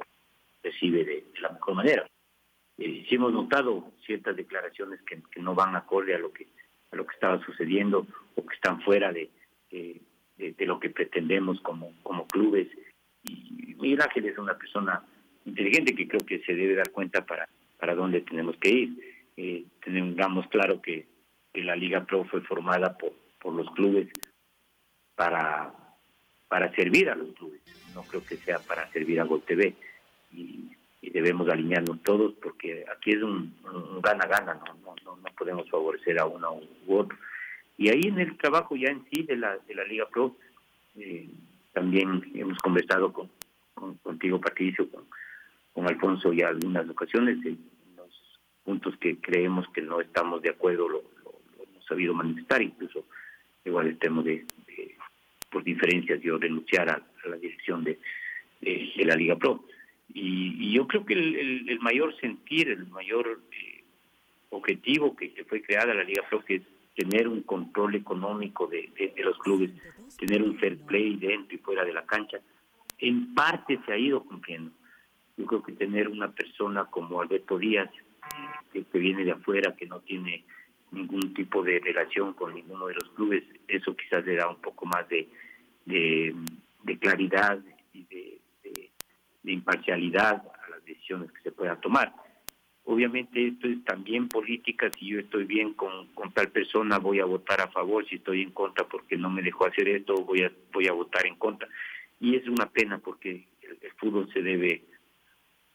recibe 0.64 1.04
de, 1.04 1.26
de 1.34 1.42
la 1.42 1.50
mejor 1.50 1.76
manera. 1.76 2.08
Eh, 2.78 3.06
hemos 3.10 3.34
notado 3.34 3.92
ciertas 4.06 4.36
declaraciones 4.36 5.02
que, 5.02 5.22
que, 5.32 5.42
no 5.42 5.56
van 5.56 5.76
acorde 5.76 6.14
a 6.16 6.20
lo 6.20 6.32
que 6.32 6.48
a 6.92 6.96
lo 6.96 7.06
que 7.06 7.16
estaba 7.16 7.44
sucediendo 7.44 8.08
o 8.36 8.46
que 8.46 8.56
están 8.56 8.82
fuera 8.82 9.12
de, 9.12 9.30
de, 9.70 10.00
de, 10.38 10.54
de 10.54 10.66
lo 10.66 10.80
que 10.80 10.90
pretendemos 10.90 11.60
como, 11.62 11.92
como 12.02 12.26
clubes. 12.28 12.68
Y 13.24 13.76
Miguel 13.78 14.02
Ángel 14.02 14.26
es 14.26 14.38
una 14.38 14.58
persona 14.58 15.04
inteligente 15.58 15.96
que 15.96 16.08
creo 16.08 16.26
que 16.26 16.40
se 16.46 16.54
debe 16.54 16.76
dar 16.76 16.92
cuenta 16.92 17.26
para, 17.26 17.50
para 17.80 17.96
dónde 17.96 18.22
tenemos 18.22 18.56
que 18.58 18.70
ir. 18.70 18.90
Eh, 19.36 19.66
tengamos 19.84 20.48
claro 20.48 20.82
que, 20.82 21.06
la 21.54 21.76
Liga 21.76 22.06
Pro 22.06 22.24
fue 22.26 22.42
formada 22.42 22.96
por, 23.00 23.14
por 23.42 23.52
los 23.52 23.68
clubes 23.72 24.08
para, 25.16 25.74
para 26.48 26.72
servir 26.76 27.10
a 27.10 27.16
los 27.16 27.34
clubes, 27.34 27.62
no 27.96 28.04
creo 28.04 28.24
que 28.24 28.38
sea 28.38 28.60
para 28.60 28.88
servir 28.92 29.20
a 29.20 29.24
Gol 29.24 29.42
TV. 29.42 29.74
Y, 30.32 30.72
debemos 31.02 31.50
alinearnos 31.50 32.04
todos 32.04 32.34
porque 32.44 32.86
aquí 32.96 33.12
es 33.12 33.24
un 33.24 33.56
gana-gana, 34.04 34.54
¿no? 34.54 34.66
No, 34.84 34.96
no, 35.04 35.16
no, 35.16 35.30
podemos 35.36 35.68
favorecer 35.68 36.20
a 36.20 36.26
uno 36.26 36.60
u 36.86 36.96
otro. 36.96 37.18
Y 37.76 37.90
ahí 37.90 38.04
en 38.04 38.20
el 38.20 38.38
trabajo 38.38 38.76
ya 38.76 38.90
en 38.90 39.04
sí 39.10 39.24
de 39.24 39.38
la, 39.38 39.58
de 39.58 39.74
la 39.74 39.84
Liga 39.86 40.08
Pro, 40.10 40.36
eh, 40.96 41.28
también 41.74 42.30
hemos 42.36 42.60
conversado 42.60 43.12
con, 43.12 43.32
contigo, 44.04 44.40
Patricio, 44.40 44.88
con, 44.92 45.06
con 45.78 45.88
Alfonso 45.88 46.34
ya 46.34 46.48
algunas 46.48 46.90
ocasiones, 46.90 47.38
en 47.46 47.60
los 47.96 48.10
puntos 48.64 48.98
que 48.98 49.18
creemos 49.18 49.68
que 49.76 49.84
no 49.84 50.02
estamos 50.02 50.42
de 50.42 50.50
acuerdo 50.50 50.90
lo, 50.90 51.04
hemos 51.62 51.86
sabido 51.86 52.16
manifestar, 52.16 52.64
incluso 52.64 53.06
igual 53.64 53.86
estemos 53.86 54.26
de, 54.26 54.44
por 55.52 55.64
diferencias 55.64 56.20
yo 56.20 56.40
renunciar 56.40 56.90
a, 56.90 57.00
la 57.30 57.36
dirección 57.36 57.84
de, 57.84 58.00
la 59.06 59.16
Liga 59.16 59.36
Pro. 59.36 59.66
Y, 60.12 60.74
yo 60.74 60.88
creo 60.88 61.06
que 61.06 61.14
el, 61.14 61.80
mayor 61.80 62.20
sentir, 62.20 62.70
el 62.70 62.88
mayor 62.88 63.40
eh, 63.52 63.84
objetivo 64.50 65.16
que, 65.16 65.32
que, 65.32 65.44
fue 65.44 65.62
creada 65.62 65.94
la 65.94 66.04
Liga 66.04 66.24
Pro, 66.28 66.44
que 66.44 66.56
es 66.56 66.64
tener 66.96 67.28
un 67.28 67.44
control 67.44 67.94
económico 67.94 68.66
de, 68.66 68.90
los 69.18 69.38
clubes, 69.38 69.70
tener 70.18 70.42
un 70.42 70.58
fair 70.58 70.76
play 70.88 71.18
dentro 71.18 71.56
y 71.56 71.60
fuera 71.60 71.86
de 71.86 71.94
la 71.94 72.04
cancha, 72.04 72.40
en 72.98 73.36
parte 73.36 73.80
se 73.86 73.94
ha 73.94 73.98
ido 74.00 74.24
cumpliendo. 74.24 74.72
Yo 75.38 75.46
creo 75.46 75.64
que 75.64 75.74
tener 75.74 76.08
una 76.10 76.32
persona 76.32 76.86
como 76.86 77.22
Alberto 77.22 77.58
Díaz, 77.58 77.90
que, 78.74 79.00
viene 79.00 79.24
de 79.24 79.32
afuera, 79.32 79.76
que 79.76 79.86
no 79.86 80.00
tiene 80.02 80.44
ningún 80.92 81.34
tipo 81.34 81.64
de 81.64 81.80
relación 81.80 82.34
con 82.34 82.54
ninguno 82.54 82.88
de 82.88 82.96
los 82.96 83.10
clubes, 83.10 83.44
eso 83.68 83.96
quizás 83.96 84.26
le 84.26 84.36
da 84.36 84.50
un 84.50 84.62
poco 84.62 84.86
más 84.86 85.08
de, 85.10 85.28
de, 85.86 86.98
claridad 87.00 87.60
y 87.94 88.04
de, 88.06 88.42
imparcialidad 89.44 90.36
a 90.36 90.70
las 90.70 90.84
decisiones 90.86 91.32
que 91.32 91.42
se 91.42 91.52
puedan 91.52 91.80
tomar. 91.80 92.14
Obviamente 92.84 93.48
esto 93.48 93.68
es 93.68 93.84
también 93.86 94.28
política, 94.28 94.90
si 94.98 95.08
yo 95.08 95.20
estoy 95.20 95.46
bien 95.46 95.74
con, 95.74 96.08
con 96.14 96.32
tal 96.32 96.50
persona 96.50 97.00
voy 97.00 97.20
a 97.20 97.26
votar 97.26 97.62
a 97.62 97.68
favor, 97.68 98.08
si 98.08 98.16
estoy 98.16 98.42
en 98.42 98.52
contra 98.52 98.86
porque 98.86 99.18
no 99.18 99.30
me 99.30 99.42
dejó 99.42 99.66
hacer 99.66 99.88
esto 99.90 100.16
voy 100.24 100.44
a, 100.44 100.52
voy 100.74 100.88
a 100.88 100.94
votar 100.94 101.26
en 101.26 101.36
contra. 101.36 101.68
Y 102.20 102.36
es 102.36 102.48
una 102.48 102.66
pena 102.70 102.98
porque 102.98 103.46
el, 103.62 103.92
fútbol 103.98 104.32
se 104.34 104.42
debe 104.42 104.84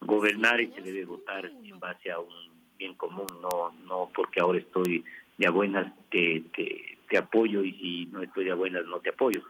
gobernar 0.05 0.61
y 0.61 0.69
se 0.69 0.83
debe 0.83 1.05
votar 1.05 1.47
en 1.47 1.79
base 1.79 2.11
a 2.11 2.19
un 2.19 2.53
bien 2.79 2.95
común, 2.95 3.27
no 3.41 3.73
no 3.87 4.11
porque 4.15 4.41
ahora 4.41 4.59
estoy 4.59 5.05
de 5.39 5.47
a 5.47 5.51
buenas 5.51 5.93
te, 6.11 6.43
te, 6.55 7.19
apoyo 7.19 7.63
y 7.63 7.73
si 7.73 8.07
no 8.07 8.23
estoy 8.23 8.47
de 8.47 8.53
a 8.53 8.55
buenas 8.55 8.87
no 8.87 9.01
te 9.01 9.11
apoyo. 9.11 9.43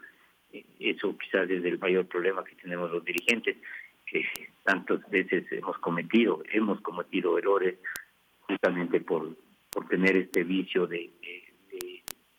E, 0.52 0.64
eso 0.80 1.16
quizás 1.16 1.48
es 1.48 1.64
el 1.64 1.78
mayor 1.78 2.06
problema 2.06 2.44
que 2.44 2.56
tenemos 2.56 2.90
los 2.90 3.04
dirigentes 3.04 3.56
que 4.04 4.24
tantas 4.64 5.08
veces 5.10 5.44
hemos 5.52 5.78
cometido, 5.78 6.42
hemos 6.52 6.80
cometido 6.80 7.38
errores 7.38 7.78
justamente 8.40 9.00
por, 9.00 9.36
por 9.70 9.88
tener 9.88 10.16
este 10.16 10.44
vicio 10.44 10.86
de, 10.86 11.10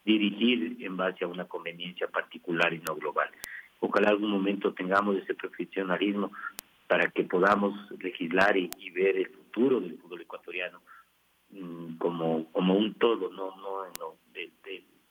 dirigir 0.06 0.78
en 0.82 0.98
base 0.98 1.24
a 1.24 1.28
una 1.28 1.46
conveniencia 1.46 2.08
particular 2.08 2.74
y 2.74 2.80
no 2.80 2.96
global. 2.96 3.30
Ojalá 3.80 4.10
algún 4.10 4.32
momento 4.32 4.74
tengamos 4.74 5.16
ese 5.16 5.34
profesionalismo 5.34 6.32
para 6.94 7.10
que 7.10 7.24
podamos 7.24 7.74
legislar 8.04 8.56
y, 8.56 8.70
ver 8.92 9.18
el 9.18 9.28
futuro 9.30 9.82
del 9.82 9.98
fútbol 9.98 10.22
ecuatoriano 10.22 10.80
mm, 11.50 11.98
como 11.98 12.52
como 12.52 12.76
un 12.76 12.94
todo, 12.94 13.32
no 13.32 13.56
no, 13.58 13.86
no, 14.00 14.16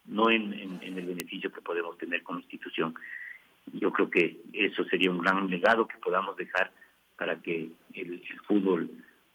no 0.06 0.30
en, 0.30 0.78
el 0.80 1.06
beneficio 1.06 1.50
que 1.50 1.60
podemos 1.60 1.98
tener 1.98 2.22
como 2.22 2.38
institución. 2.38 2.94
Yo 3.72 3.90
creo 3.90 4.08
que 4.08 4.40
eso 4.52 4.84
sería 4.84 5.10
un 5.10 5.18
gran 5.18 5.50
legado 5.50 5.88
que 5.88 5.96
podamos 5.98 6.36
dejar 6.36 6.70
para 7.18 7.42
que 7.42 7.72
el, 7.94 8.22
fútbol 8.46 8.88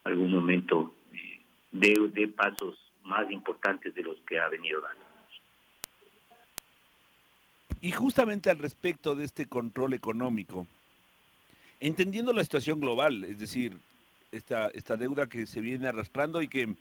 algún 0.04 0.30
momento 0.30 0.94
eh, 1.12 1.42
dé, 1.70 2.28
pasos 2.28 2.78
más 3.02 3.30
importantes 3.30 3.94
de 3.94 4.04
los 4.04 4.16
que 4.26 4.38
ha 4.38 4.48
venido 4.48 4.80
dando. 4.80 5.04
Y 7.82 7.90
justamente 7.92 8.48
al 8.48 8.58
respecto 8.58 9.14
de 9.14 9.26
este 9.26 9.44
control 9.44 9.92
económico, 9.92 10.66
entendiendo 11.80 12.32
la 12.32 12.42
situación 12.42 12.80
global, 12.80 13.24
es 13.24 13.38
decir, 13.38 13.76
esta, 14.32 14.68
esta 14.68 14.96
deuda 14.96 15.26
que 15.26 15.46
se 15.46 15.60
viene 15.60 15.88
arrastrando 15.88 16.42
y 16.42 16.48
que 16.48 16.74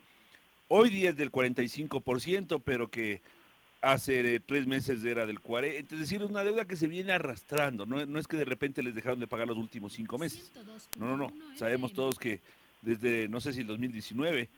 hoy 0.68 0.90
día 0.90 1.12
es 1.12 1.18
del 1.18 1.32
45%, 1.32 2.62
pero 2.64 2.90
que 2.90 3.22
hace 3.82 4.36
eh, 4.36 4.40
tres 4.40 4.66
meses 4.66 5.04
era 5.04 5.26
del 5.26 5.40
40, 5.40 5.94
es 5.94 6.00
decir, 6.02 6.22
es 6.22 6.30
una 6.30 6.44
deuda 6.44 6.66
que 6.66 6.76
se 6.76 6.88
viene 6.88 7.14
arrastrando, 7.14 7.86
no, 7.86 8.20
es 8.20 8.28
que 8.28 8.38
de 8.38 8.46
repente 8.46 8.82
les 8.82 8.96
dejaron 8.96 9.20
de 9.20 9.28
pagar 9.28 9.48
los 9.48 9.58
últimos 9.58 9.94
cinco 9.94 10.18
meses, 10.18 10.52
no, 10.98 11.16
no, 11.16 11.18
no, 11.18 11.34
sabemos 11.56 11.94
todos 11.94 12.18
que 12.18 12.42
desde, 12.82 13.28
no 13.28 13.40
sé 13.40 13.54
si 13.54 13.62
el 13.62 13.68
2019, 13.68 14.50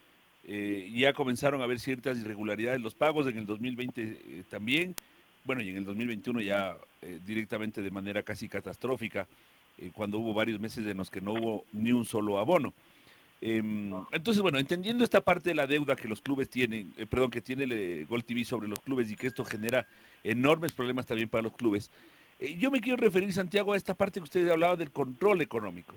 eh, 0.46 0.92
ya 0.96 1.14
comenzaron 1.14 1.62
a 1.62 1.66
haber 1.66 1.80
ciertas 1.80 2.18
irregularidades 2.18 2.82
los 2.82 2.96
pagos, 2.96 3.28
en 3.28 3.38
el 3.38 3.46
2020 3.46 4.02
eh, 4.02 4.44
también, 4.50 4.96
bueno, 5.44 5.62
y 5.62 5.70
en 5.70 5.78
el 5.78 5.86
2021 5.86 6.42
ya 6.42 6.78
directamente 7.26 7.82
de 7.82 7.92
manera 7.92 8.24
casi 8.24 8.50
catastrófica, 8.50 9.26
cuando 9.94 10.20
hubo 10.20 10.34
varios 10.34 10.60
meses 10.60 10.86
en 10.86 10.98
los 10.98 11.10
que 11.10 11.22
no 11.22 11.34
hubo 11.34 11.66
ni 11.72 11.92
un 11.92 12.06
solo 12.06 12.40
abono. 12.40 12.74
Em, 13.42 13.94
entonces, 14.12 14.42
bueno, 14.42 14.60
entendiendo 14.60 15.04
esta 15.04 15.22
parte 15.22 15.50
de 15.50 15.56
la 15.56 15.66
deuda 15.66 15.96
que 15.96 16.10
los 16.10 16.22
clubes 16.22 16.50
tienen, 16.50 16.94
eh, 16.98 17.06
perdón, 17.06 17.32
que 17.32 17.42
tiene 17.42 17.64
el 17.64 18.06
Gol 18.06 18.26
TV 18.26 18.44
sobre 18.44 18.68
los 18.68 18.80
clubes 18.82 19.10
y 19.10 19.16
que 19.16 19.28
esto 19.28 19.46
genera 19.46 19.88
enormes 20.24 20.74
problemas 20.74 21.06
también 21.06 21.30
para 21.30 21.44
los 21.44 21.54
clubes, 21.54 21.90
eh, 22.40 22.58
yo 22.60 22.70
me 22.70 22.82
quiero 22.82 22.98
referir, 22.98 23.32
Santiago, 23.32 23.74
a 23.74 23.78
esta 23.78 23.94
parte 23.94 24.20
que 24.20 24.26
usted 24.26 24.50
hablaba 24.50 24.76
del 24.76 24.92
control 24.92 25.42
económico. 25.42 25.96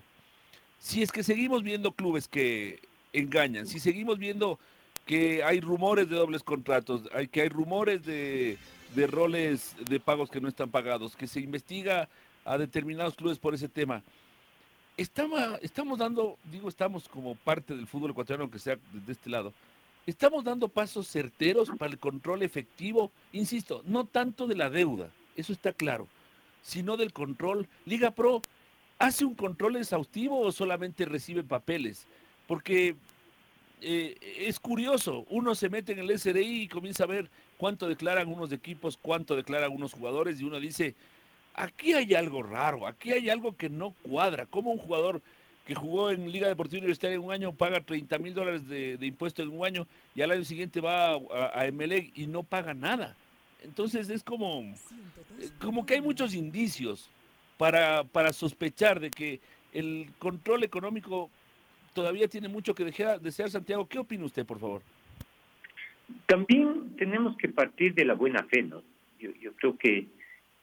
Si 0.78 1.02
es 1.02 1.10
que 1.10 1.24
seguimos 1.24 1.62
viendo 1.62 1.92
clubes 1.92 2.28
que 2.28 2.80
engañan, 3.12 3.66
si 3.66 3.80
seguimos 3.80 4.18
viendo 4.18 4.58
que 5.04 5.42
hay 5.42 5.60
rumores 5.60 6.08
de 6.08 6.16
dobles 6.16 6.44
contratos, 6.44 7.08
hay, 7.12 7.26
que 7.26 7.42
hay 7.42 7.48
rumores 7.48 8.04
de, 8.04 8.56
de 8.94 9.06
roles 9.08 9.74
de 9.88 9.98
pagos 9.98 10.30
que 10.30 10.40
no 10.40 10.48
están 10.48 10.70
pagados, 10.70 11.16
que 11.16 11.26
se 11.26 11.40
investiga 11.40 12.08
a 12.44 12.58
determinados 12.58 13.14
clubes 13.14 13.38
por 13.38 13.54
ese 13.54 13.68
tema, 13.68 14.02
estamos, 14.96 15.40
estamos 15.62 15.98
dando, 15.98 16.38
digo, 16.50 16.68
estamos 16.68 17.08
como 17.08 17.34
parte 17.34 17.74
del 17.74 17.86
fútbol 17.86 18.10
ecuatoriano, 18.10 18.44
aunque 18.44 18.58
sea 18.58 18.78
desde 18.92 19.12
este 19.12 19.30
lado, 19.30 19.52
estamos 20.06 20.44
dando 20.44 20.68
pasos 20.68 21.08
certeros 21.08 21.70
para 21.78 21.92
el 21.92 21.98
control 21.98 22.42
efectivo, 22.42 23.10
insisto, 23.32 23.82
no 23.86 24.04
tanto 24.04 24.46
de 24.46 24.56
la 24.56 24.70
deuda, 24.70 25.10
eso 25.36 25.52
está 25.52 25.72
claro, 25.72 26.08
sino 26.62 26.96
del 26.96 27.12
control. 27.12 27.68
Liga 27.84 28.10
Pro, 28.10 28.42
¿hace 28.98 29.24
un 29.24 29.34
control 29.34 29.76
exhaustivo 29.76 30.40
o 30.40 30.52
solamente 30.52 31.04
recibe 31.04 31.42
papeles? 31.42 32.06
Porque 32.46 32.96
eh, 33.80 34.16
es 34.38 34.60
curioso, 34.60 35.26
uno 35.30 35.54
se 35.54 35.68
mete 35.68 35.92
en 35.92 36.00
el 36.00 36.18
SRI 36.18 36.62
y 36.62 36.68
comienza 36.68 37.04
a 37.04 37.08
ver 37.08 37.28
cuánto 37.56 37.88
declaran 37.88 38.28
unos 38.28 38.52
equipos, 38.52 38.96
cuánto 39.00 39.36
declaran 39.36 39.72
unos 39.72 39.92
jugadores 39.92 40.40
y 40.40 40.44
uno 40.44 40.60
dice, 40.60 40.94
aquí 41.54 41.92
hay 41.92 42.14
algo 42.14 42.42
raro, 42.42 42.86
aquí 42.86 43.12
hay 43.12 43.30
algo 43.30 43.56
que 43.56 43.68
no 43.68 43.92
cuadra. 44.02 44.46
Como 44.46 44.72
un 44.72 44.78
jugador 44.78 45.20
que 45.66 45.74
jugó 45.74 46.10
en 46.10 46.30
Liga 46.30 46.48
Deportiva 46.48 46.80
Universitaria 46.80 47.20
un 47.20 47.32
año 47.32 47.52
paga 47.52 47.80
30 47.80 48.18
mil 48.18 48.34
dólares 48.34 48.68
de, 48.68 48.98
impuestos 49.00 49.46
en 49.46 49.56
un 49.56 49.64
año 49.64 49.86
y 50.14 50.22
al 50.22 50.32
año 50.32 50.44
siguiente 50.44 50.80
va 50.80 51.12
a, 51.12 51.60
a, 51.60 51.68
y 51.68 52.26
no 52.26 52.42
paga 52.42 52.74
nada? 52.74 53.16
Entonces 53.62 54.10
es 54.10 54.24
como, 54.24 54.64
como 55.60 55.86
que 55.86 55.94
hay 55.94 56.00
muchos 56.00 56.34
indicios 56.34 57.08
para, 57.58 58.02
para 58.04 58.32
sospechar 58.32 58.98
de 58.98 59.10
que 59.10 59.40
el 59.72 60.10
control 60.18 60.64
económico 60.64 61.30
todavía 61.94 62.26
tiene 62.26 62.48
mucho 62.48 62.74
que 62.74 62.84
desear, 62.84 63.50
Santiago. 63.50 63.86
¿Qué 63.86 63.98
opina 63.98 64.24
usted, 64.24 64.44
por 64.44 64.58
favor? 64.58 64.82
También 66.26 66.96
tenemos 66.96 67.36
que 67.36 67.48
partir 67.48 67.94
de 67.94 68.04
la 68.04 68.14
buena 68.14 68.42
fe, 68.44 68.62
¿no? 68.62 68.82
yo 69.20 69.52
creo 69.52 69.78
que 69.78 70.08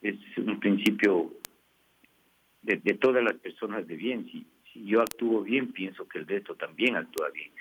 es 0.02 0.16
un 0.38 0.60
principio 0.60 1.34
de, 2.62 2.78
todas 2.96 3.24
las 3.24 3.34
personas 3.36 3.88
de 3.88 3.96
bien. 3.96 4.26
Si, 4.32 4.46
si 4.72 4.86
yo 4.86 5.02
actúo 5.02 5.42
bien, 5.42 5.72
pienso 5.72 6.08
que 6.08 6.20
el 6.20 6.28
resto 6.28 6.56
también 6.56 6.96
actúa 6.96 7.30
bien. 7.30 7.52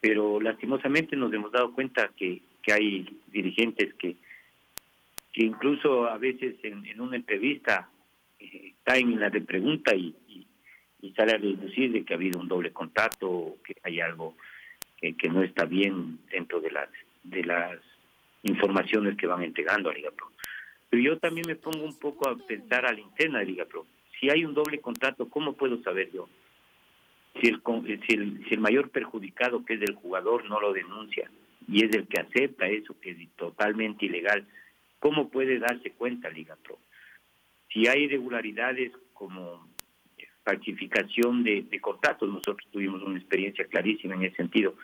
Pero 0.00 0.40
lastimosamente 0.40 1.16
nos 1.16 1.32
hemos 1.32 1.52
dado 1.52 1.72
cuenta 1.72 2.10
que, 2.16 2.40
que 2.62 2.72
hay 2.72 3.20
dirigentes 3.28 3.94
que, 3.94 4.16
incluso 5.34 6.06
a 6.06 6.18
veces 6.18 6.56
en, 6.62 7.00
una 7.00 7.16
entrevista 7.16 7.88
eh, 8.38 8.74
en 8.86 9.20
la 9.20 9.30
de 9.30 9.40
pregunta 9.40 9.94
y, 9.94 10.14
sale 11.16 11.34
a 11.34 11.38
deducir 11.38 11.90
de 11.90 12.04
que 12.04 12.12
ha 12.12 12.16
habido 12.16 12.38
un 12.38 12.48
doble 12.48 12.72
contacto 12.72 13.28
o 13.28 13.58
que 13.62 13.74
hay 13.82 14.00
algo 14.00 14.36
que, 14.96 15.16
que 15.16 15.28
no 15.28 15.42
está 15.42 15.64
bien 15.64 16.18
dentro 16.30 16.60
de 16.60 16.70
las 16.70 16.88
de 17.24 17.44
las 17.44 17.78
informaciones 18.42 19.16
que 19.16 19.26
van 19.26 19.42
entregando 19.42 19.90
a 19.90 19.94
Liga 19.94 20.10
Pro. 20.10 20.30
Pero 20.90 21.02
yo 21.02 21.18
también 21.18 21.46
me 21.46 21.56
pongo 21.56 21.84
un 21.84 21.98
poco 21.98 22.28
a 22.28 22.36
pensar 22.36 22.86
a 22.86 22.92
la 22.92 23.00
interna 23.00 23.40
de 23.40 23.46
Liga 23.46 23.64
Pro. 23.66 23.86
Si 24.18 24.30
hay 24.30 24.44
un 24.44 24.54
doble 24.54 24.80
contrato, 24.80 25.28
¿cómo 25.28 25.52
puedo 25.52 25.82
saber 25.82 26.10
yo? 26.12 26.28
si 27.40 27.48
el, 27.48 27.62
si 28.06 28.14
el, 28.14 28.44
si 28.46 28.54
el 28.54 28.60
mayor 28.60 28.90
perjudicado 28.90 29.64
que 29.64 29.74
es 29.74 29.82
el 29.82 29.94
jugador 29.94 30.44
no 30.48 30.60
lo 30.60 30.72
denuncia 30.72 31.30
y 31.66 31.84
es 31.84 31.94
el 31.94 32.06
que 32.06 32.20
acepta 32.20 32.66
eso, 32.66 32.98
que 33.00 33.10
es 33.10 33.28
totalmente 33.36 34.06
ilegal, 34.06 34.46
¿cómo 34.98 35.28
puede 35.28 35.58
darse 35.58 35.90
cuenta 35.92 36.30
Liga 36.30 36.56
Pro? 36.62 36.78
Si 37.72 37.86
hay 37.86 38.04
irregularidades 38.04 38.92
como 39.12 39.68
falsificación 40.44 41.44
de, 41.44 41.62
de 41.62 41.80
contratos, 41.80 42.28
nosotros 42.28 42.66
tuvimos 42.72 43.02
una 43.02 43.18
experiencia 43.18 43.66
clarísima 43.66 44.14
en 44.14 44.24
ese 44.24 44.36
sentido, 44.36 44.74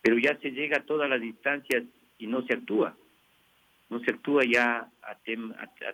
pero 0.00 0.16
ya 0.18 0.38
se 0.38 0.52
llega 0.52 0.78
a 0.78 0.84
todas 0.84 1.10
las 1.10 1.22
instancias 1.22 1.82
y 2.18 2.28
no 2.28 2.46
se 2.46 2.54
actúa. 2.54 2.96
No 3.90 4.00
se 4.00 4.10
actúa 4.10 4.42
ya 4.44 4.88
a, 5.02 5.14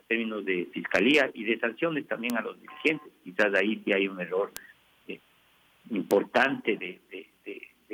términos 0.06 0.44
de 0.44 0.68
fiscalía 0.72 1.30
y 1.34 1.44
de 1.44 1.58
sanciones 1.58 2.06
también 2.06 2.36
a 2.36 2.42
los 2.42 2.60
dirigentes. 2.60 3.12
Quizás 3.24 3.54
ahí 3.54 3.82
sí 3.84 3.92
hay 3.92 4.08
un 4.08 4.20
error 4.20 4.52
eh, 5.08 5.20
importante 5.90 6.76
de, 6.76 7.00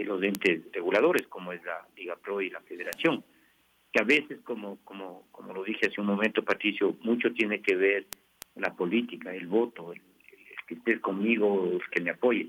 los 0.05 0.23
entes 0.23 0.63
reguladores, 0.73 1.27
como 1.27 1.53
es 1.53 1.65
la 1.65 1.85
Liga 1.97 2.15
Pro 2.17 2.41
y 2.41 2.51
la 2.51 2.61
Federación, 2.61 3.25
que 3.91 4.01
a 4.01 4.05
veces, 4.05 4.39
como, 4.45 4.79
como, 4.85 5.27
como 5.33 5.53
lo 5.53 5.65
dije 5.65 5.89
hace 5.89 6.01
un 6.01 6.07
momento, 6.07 6.45
Patricio, 6.45 6.97
mucho 7.01 7.33
tiene 7.33 7.61
que 7.61 7.75
ver 7.75 8.07
la 8.57 8.73
política, 8.75 9.35
el 9.35 9.47
voto, 9.47 9.93
el, 9.93 10.01
que 10.67 10.75
esté 10.75 11.01
conmigo, 11.01 11.71
el 11.73 11.91
que 11.91 12.03
me 12.03 12.11
apoye. 12.11 12.49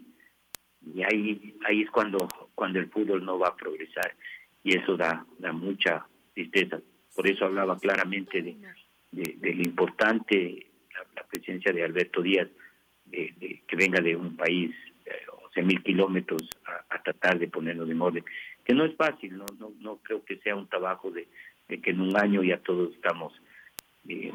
Y 0.93 1.03
ahí, 1.03 1.55
ahí 1.65 1.81
es 1.81 1.91
cuando, 1.91 2.27
cuando 2.55 2.79
el 2.79 2.89
fútbol 2.89 3.23
no 3.23 3.39
va 3.39 3.49
a 3.49 3.55
progresar. 3.55 4.15
Y 4.63 4.77
eso 4.77 4.97
da, 4.97 5.25
da 5.39 5.51
mucha 5.51 6.05
tristeza. 6.33 6.79
Por 7.17 7.27
eso 7.27 7.45
hablaba 7.45 7.79
claramente 7.79 8.43
de, 8.43 8.55
lo 9.41 9.63
importante 9.63 10.67
la, 11.15 11.23
presencia 11.23 11.73
de 11.73 11.83
Alberto 11.83 12.21
Díaz, 12.21 12.47
de, 13.05 13.63
que 13.67 13.75
venga 13.75 13.99
de 13.99 14.15
un 14.15 14.37
país, 14.37 14.69
eh, 15.03 15.63
mil 15.63 15.81
kilómetros, 15.81 16.47
a, 16.63 17.01
tratar 17.01 17.39
de 17.39 17.47
ponerlo 17.47 17.89
en 17.89 17.99
orden. 17.99 18.23
Que 18.63 18.75
no 18.75 18.85
es 18.85 18.95
fácil, 18.95 19.35
no, 19.35 19.47
no, 19.57 19.73
no 19.79 19.97
creo 19.97 20.23
que 20.23 20.37
sea 20.37 20.55
un 20.55 20.67
trabajo 20.67 21.09
de, 21.09 21.27
que 21.67 21.89
en 21.89 22.01
un 22.01 22.15
año 22.15 22.43
ya 22.43 22.59
todos 22.59 22.93
estamos 22.93 23.33
eh, 24.07 24.31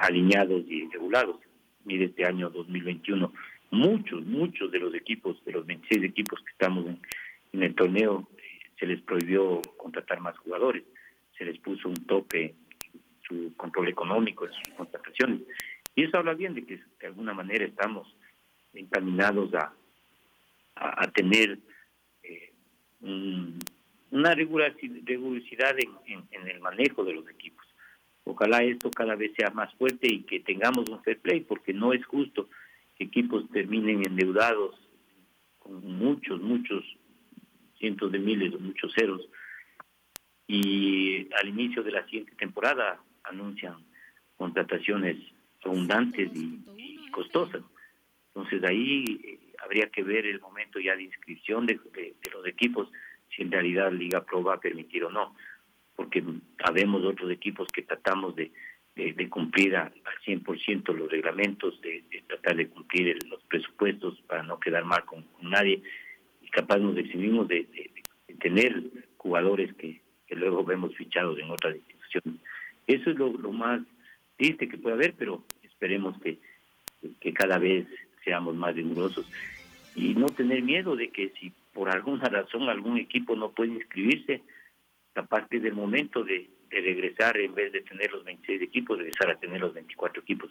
alineados 0.00 0.64
y 0.66 0.88
regulados. 0.88 1.36
Mire, 1.84 2.06
este 2.06 2.24
año 2.24 2.48
2021 2.48 3.30
muchos, 3.70 4.24
muchos 4.24 4.72
de 4.72 4.78
los 4.78 4.94
equipos, 4.94 5.36
de 5.44 5.52
los 5.52 5.66
26 5.66 6.04
equipos 6.04 6.40
que 6.40 6.52
estamos 6.52 6.86
en, 6.86 7.62
el 7.62 7.74
torneo, 7.74 8.26
eh, 8.38 8.70
se 8.80 8.86
les 8.86 9.02
prohibió 9.02 9.60
contratar 9.76 10.20
más 10.20 10.38
jugadores, 10.38 10.84
se 11.36 11.44
les 11.44 11.58
puso 11.58 11.88
un 11.88 12.06
tope 12.06 12.54
su 13.26 13.54
control 13.56 13.88
económico 13.88 14.46
sus 14.46 14.74
contrataciones. 14.74 15.40
Y 15.94 16.04
eso 16.04 16.18
habla 16.18 16.34
bien 16.34 16.54
de 16.54 16.64
que 16.64 16.80
de 17.00 17.06
alguna 17.06 17.32
manera 17.34 17.64
estamos 17.64 18.14
encaminados 18.72 19.54
a, 19.54 19.72
a, 20.74 21.10
tener 21.12 21.58
eh, 22.22 22.52
una 23.00 24.34
rigurosidad 24.34 25.76
en, 25.78 26.24
en 26.30 26.48
el 26.48 26.60
manejo 26.60 27.04
de 27.04 27.14
los 27.14 27.28
equipos. 27.28 27.64
Ojalá 28.24 28.62
esto 28.64 28.90
cada 28.90 29.14
vez 29.14 29.32
sea 29.36 29.50
más 29.50 29.72
fuerte 29.74 30.12
y 30.12 30.22
que 30.22 30.40
tengamos 30.40 30.88
un 30.88 31.02
fair 31.02 31.20
play, 31.20 31.40
porque 31.40 31.72
no 31.72 31.92
es 31.92 32.04
justo 32.06 32.48
equipos 32.98 33.48
terminen 33.50 34.02
endeudados 34.06 34.76
con 35.58 35.84
muchos, 35.98 36.40
muchos 36.40 36.84
cientos 37.78 38.10
de 38.12 38.18
miles 38.18 38.54
o 38.54 38.60
muchos 38.60 38.92
ceros 38.94 39.28
y 40.46 41.28
al 41.40 41.48
inicio 41.48 41.82
de 41.82 41.92
la 41.92 42.04
siguiente 42.04 42.34
temporada 42.36 43.00
anuncian 43.24 43.76
contrataciones 44.36 45.16
abundantes 45.64 46.30
y, 46.34 46.60
costosas. 47.10 47.62
Entonces 48.28 48.64
ahí 48.64 49.20
eh, 49.24 49.38
habría 49.62 49.86
que 49.86 50.02
ver 50.02 50.26
el 50.26 50.40
momento 50.40 50.80
ya 50.80 50.96
de 50.96 51.04
inscripción 51.04 51.64
de, 51.64 51.78
los 52.32 52.44
equipos 52.44 52.88
si 53.30 53.42
en 53.42 53.52
realidad 53.52 53.92
Liga 53.92 54.24
Pro 54.24 54.42
va 54.42 54.54
a 54.54 54.60
permitir 54.60 55.04
o 55.04 55.10
no, 55.10 55.36
porque 55.94 56.24
habemos 56.64 57.04
otros 57.04 57.30
equipos 57.30 57.68
que 57.72 57.82
tratamos 57.82 58.34
de 58.34 58.50
cumplir 59.30 59.76
al 59.76 59.92
100% 60.24 60.94
los 60.94 61.10
reglamentos, 61.10 61.80
de, 61.80 62.04
tratar 62.26 62.56
de 62.56 62.68
cumplir 62.68 63.18
los 63.28 63.42
presupuestos 63.44 64.20
para 64.22 64.42
no 64.42 64.58
quedar 64.58 64.84
mal 64.84 65.04
con, 65.04 65.24
nadie 65.42 65.82
y 66.42 66.48
capaz 66.48 66.78
nos 66.78 66.96
exhibimos 66.96 67.48
de, 67.48 67.66
tener 68.40 68.82
jugadores 69.16 69.72
que, 69.74 70.00
luego 70.34 70.64
vemos 70.64 70.94
fichados 70.94 71.38
en 71.38 71.50
otras 71.50 71.76
instituciones. 71.76 72.40
Eso 72.86 73.10
es 73.10 73.16
lo, 73.16 73.30
más 73.52 73.80
triste 74.36 74.68
que 74.68 74.78
puede 74.78 74.96
haber, 74.96 75.14
pero 75.14 75.42
esperemos 75.62 76.20
que, 76.20 76.38
que 77.20 77.32
cada 77.32 77.58
vez 77.58 77.86
seamos 78.24 78.54
más 78.54 78.74
rigurosos 78.74 79.26
y 79.94 80.14
no 80.14 80.26
tener 80.26 80.62
miedo 80.62 80.96
de 80.96 81.10
que 81.10 81.30
si 81.40 81.52
por 81.72 81.90
alguna 81.90 82.28
razón 82.28 82.68
algún 82.68 82.98
equipo 82.98 83.36
no 83.36 83.50
puede 83.50 83.74
inscribirse, 83.74 84.42
capaz 85.12 85.48
que 85.48 85.58
es 85.58 85.64
el 85.64 85.74
momento 85.74 86.24
de, 86.24 86.48
regresar, 86.70 87.36
en 87.36 87.54
vez 87.54 87.70
de 87.70 87.82
tener 87.82 88.10
los 88.10 88.24
26 88.24 88.62
equipos, 88.62 88.98
regresar 88.98 89.30
a 89.30 89.38
tener 89.38 89.60
los 89.60 89.72
24 89.72 90.22
equipos. 90.22 90.50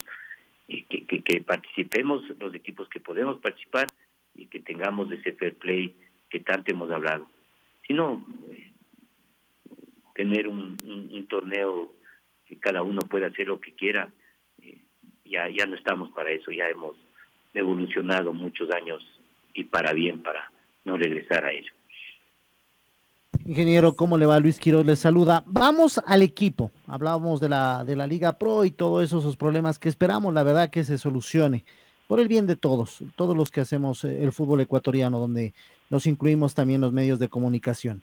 Y 0.70 0.84
que, 0.84 1.22
que, 1.22 1.42
participemos 1.42 2.24
los 2.40 2.56
equipos 2.56 2.88
que 2.88 3.02
podemos 3.02 3.42
participar 3.42 3.88
y 4.34 4.46
que 4.46 4.62
tengamos 4.62 5.12
ese 5.12 5.34
fair 5.34 5.56
play 5.56 5.94
que 6.30 6.40
tanto 6.40 6.72
hemos 6.72 6.90
hablado. 6.92 7.28
Si 7.86 7.94
no, 7.94 8.26
tener 10.14 10.48
un, 10.48 10.78
torneo 11.30 11.92
que 12.46 12.58
cada 12.60 12.84
uno 12.84 13.00
pueda 13.02 13.28
hacer 13.28 13.48
lo 13.48 13.60
que 13.60 13.74
quiera, 13.74 14.10
eh, 14.62 14.78
ya, 15.26 15.50
ya 15.50 15.66
no 15.66 15.76
estamos 15.76 16.12
para 16.12 16.32
eso, 16.32 16.52
ya 16.52 16.68
hemos 16.68 16.96
evolucionado 17.54 18.34
muchos 18.34 18.70
años 18.72 19.04
y 19.54 19.64
para 19.64 19.94
bien, 19.94 20.22
para 20.22 20.52
no 20.86 20.98
regresar 20.98 21.46
a 21.46 21.52
ello. 21.52 21.72
Ingeniero, 23.46 23.96
¿cómo 23.96 24.18
le 24.18 24.26
va? 24.26 24.40
Luis 24.40 24.58
Quiroz 24.58 24.86
les 24.86 25.00
saluda. 25.00 25.44
Vamos 25.46 26.00
al 26.06 26.22
equipo. 26.22 26.72
Hablábamos 26.88 27.42
de 27.42 27.50
la, 27.50 27.84
de 27.84 27.96
la 27.96 28.08
Liga 28.08 28.38
Pro 28.38 28.64
y 28.64 28.72
todos 28.72 29.04
esos 29.04 29.36
problemas 29.36 29.80
que 29.80 29.90
esperamos, 29.90 30.34
la 30.34 30.44
verdad, 30.44 30.70
que 30.70 30.84
se 30.86 30.98
solucione 30.98 31.66
por 32.08 32.20
el 32.20 32.28
bien 32.28 32.48
de 32.48 32.56
todos, 32.56 33.00
todos 33.16 33.36
los 33.36 33.52
que 33.52 33.62
hacemos 33.62 34.04
eh, 34.04 34.24
el 34.24 34.32
fútbol 34.32 34.62
ecuatoriano, 34.62 35.20
donde 35.20 35.54
nos 35.90 36.06
incluimos 36.06 36.54
también 36.54 36.80
los 36.80 36.94
medios 36.94 37.20
de 37.20 37.28
comunicación. 37.28 38.02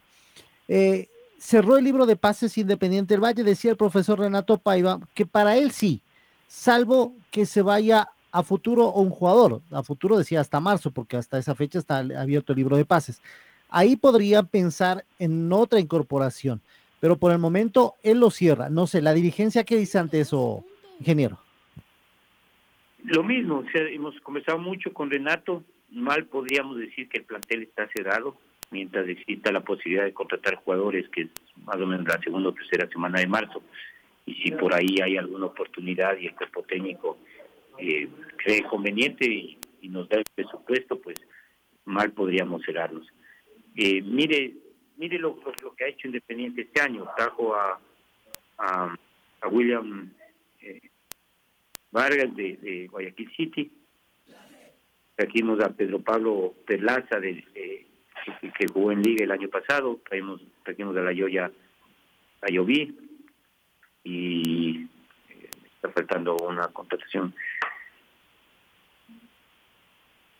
Eh, 0.67 1.09
cerró 1.41 1.77
el 1.77 1.83
libro 1.83 2.05
de 2.05 2.15
pases 2.15 2.57
Independiente 2.57 3.13
del 3.13 3.23
Valle, 3.23 3.43
decía 3.43 3.71
el 3.71 3.77
profesor 3.77 4.19
Renato 4.19 4.57
Paiva, 4.57 4.99
que 5.13 5.25
para 5.25 5.57
él 5.57 5.71
sí, 5.71 6.01
salvo 6.47 7.13
que 7.31 7.45
se 7.45 7.61
vaya 7.61 8.09
a 8.31 8.43
futuro 8.43 8.85
o 8.85 9.01
un 9.01 9.09
jugador, 9.09 9.61
a 9.71 9.83
futuro 9.83 10.17
decía 10.17 10.39
hasta 10.39 10.59
marzo, 10.59 10.91
porque 10.91 11.17
hasta 11.17 11.37
esa 11.37 11.55
fecha 11.55 11.79
está 11.79 11.97
abierto 11.97 12.53
el 12.53 12.57
libro 12.57 12.77
de 12.77 12.85
pases 12.85 13.21
ahí 13.71 13.95
podría 13.95 14.43
pensar 14.43 15.05
en 15.17 15.51
otra 15.51 15.79
incorporación, 15.79 16.61
pero 16.99 17.17
por 17.17 17.31
el 17.31 17.39
momento 17.39 17.95
él 18.03 18.19
lo 18.19 18.29
cierra. 18.29 18.69
No 18.69 18.85
sé, 18.85 19.01
la 19.01 19.13
dirigencia, 19.13 19.63
¿qué 19.63 19.77
dice 19.77 19.97
ante 19.97 20.19
eso, 20.19 20.63
ingeniero? 20.99 21.39
Lo 23.03 23.23
mismo, 23.23 23.63
hemos 23.73 24.19
conversado 24.19 24.59
mucho 24.59 24.93
con 24.93 25.09
Renato, 25.09 25.63
mal 25.89 26.25
podríamos 26.25 26.77
decir 26.77 27.09
que 27.09 27.17
el 27.17 27.23
plantel 27.23 27.63
está 27.63 27.89
cerrado, 27.95 28.37
mientras 28.71 29.07
exista 29.07 29.51
la 29.51 29.61
posibilidad 29.61 30.05
de 30.05 30.13
contratar 30.13 30.55
jugadores, 30.55 31.07
que 31.09 31.23
es 31.23 31.29
más 31.65 31.75
o 31.75 31.85
menos 31.85 32.07
la 32.07 32.19
segunda 32.19 32.49
o 32.49 32.53
tercera 32.53 32.87
semana 32.87 33.19
de 33.19 33.27
marzo, 33.27 33.61
y 34.25 34.33
si 34.35 34.51
por 34.51 34.73
ahí 34.73 34.97
hay 35.03 35.17
alguna 35.17 35.47
oportunidad 35.47 36.17
y 36.17 36.27
el 36.27 36.35
cuerpo 36.35 36.63
técnico 36.63 37.17
eh, 37.77 38.07
cree 38.37 38.63
conveniente 38.63 39.25
y, 39.25 39.57
nos 39.83 40.07
da 40.07 40.19
el 40.19 40.23
presupuesto, 40.35 41.01
pues 41.01 41.17
mal 41.85 42.11
podríamos 42.11 42.61
cerrarlos. 42.63 43.05
Eh, 43.75 44.01
mire 44.01 44.53
mire 45.01 45.17
lo, 45.17 45.35
que 45.75 45.83
ha 45.83 45.87
hecho 45.87 46.07
Independiente 46.07 46.61
este 46.61 46.79
año. 46.79 47.07
Trajo 47.17 47.55
a, 47.55 47.79
a, 48.59 48.95
William 49.49 50.11
eh, 50.61 50.79
Vargas 51.91 52.33
de, 52.35 52.87
Guayaquil 52.89 53.31
City. 53.35 53.71
Trajimos 55.15 55.59
a 55.59 55.69
Pedro 55.69 55.99
Pablo 56.01 56.53
Perlaza, 56.65 57.19
de, 57.19 57.43
que, 58.57 58.67
jugó 58.67 58.91
en 58.91 59.01
Liga 59.01 59.23
el 59.23 59.31
año 59.31 59.49
pasado. 59.49 59.99
Trajimos, 60.07 60.41
trajimos 60.63 60.95
a 60.97 61.01
la 61.01 61.13
Yoya 61.13 61.51
a 62.41 62.51
Lloví. 62.51 62.97
Y 64.03 64.83
eh, 65.29 65.49
está 65.75 65.89
faltando 65.89 66.35
una 66.37 66.67
contratación. 66.69 67.33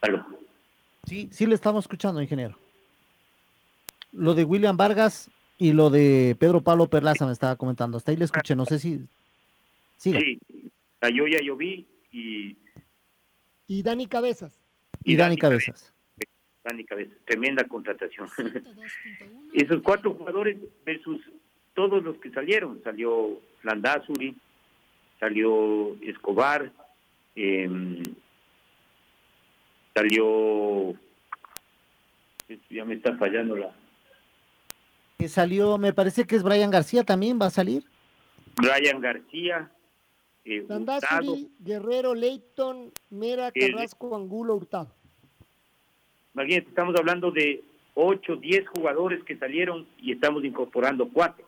¿Aló? 0.01 0.25
Sí, 1.05 1.29
sí 1.31 1.45
le 1.45 1.55
estamos 1.55 1.83
escuchando, 1.83 2.21
ingeniero 2.21 2.57
lo 4.11 4.33
de 4.33 4.43
William 4.43 4.77
Vargas 4.77 5.29
y 5.57 5.73
lo 5.73 5.89
de 5.89 6.35
Pedro 6.39 6.61
Pablo 6.61 6.87
Perlaza 6.87 7.25
me 7.25 7.33
estaba 7.33 7.55
comentando. 7.55 7.97
Hasta 7.97 8.11
ahí 8.11 8.17
le 8.17 8.25
escuché, 8.25 8.55
no 8.55 8.65
sé 8.65 8.79
si. 8.79 8.99
Sí, 9.97 10.39
yo 11.13 11.27
ya 11.27 11.39
yo 11.43 11.55
vi 11.55 11.87
y. 12.11 12.57
Y 13.67 13.83
Dani 13.83 14.07
Cabezas. 14.07 14.59
Y, 15.03 15.15
Dani, 15.15 15.37
Cabezas. 15.37 15.93
Dani 16.63 16.85
tremenda 17.25 17.63
contratación. 17.63 18.27
Esos 19.53 19.81
cuatro 19.83 20.13
jugadores 20.13 20.57
versus 20.85 21.21
todos 21.73 22.03
los 22.03 22.17
que 22.17 22.29
salieron. 22.31 22.81
Salió 22.83 23.39
Landazuri, 23.63 24.35
salió 25.19 25.95
Escobar, 26.01 26.71
em, 27.35 28.03
salió 29.93 30.95
ya 32.69 32.85
me 32.85 32.95
está 32.95 33.15
fallando 33.17 33.55
la. 33.55 33.73
Que 35.17 35.27
salió, 35.27 35.77
me 35.77 35.93
parece 35.93 36.25
que 36.25 36.35
es 36.35 36.43
Brian 36.43 36.71
García 36.71 37.03
también, 37.03 37.39
va 37.39 37.47
a 37.47 37.51
salir. 37.51 37.83
Brian 38.55 38.99
García. 38.99 39.71
Eh, 40.43 40.65
Guerrero, 41.59 42.15
Leighton, 42.15 42.91
Mera, 43.11 43.51
Carrasco, 43.51 44.15
Angulo, 44.15 44.55
Hurtado. 44.55 44.95
Imagínate, 46.33 46.69
estamos 46.69 46.95
hablando 46.95 47.31
de 47.31 47.63
8, 47.93 48.37
10 48.37 48.67
jugadores 48.69 49.23
que 49.23 49.37
salieron 49.37 49.85
y 49.97 50.11
estamos 50.13 50.43
incorporando 50.43 51.09
4. 51.09 51.45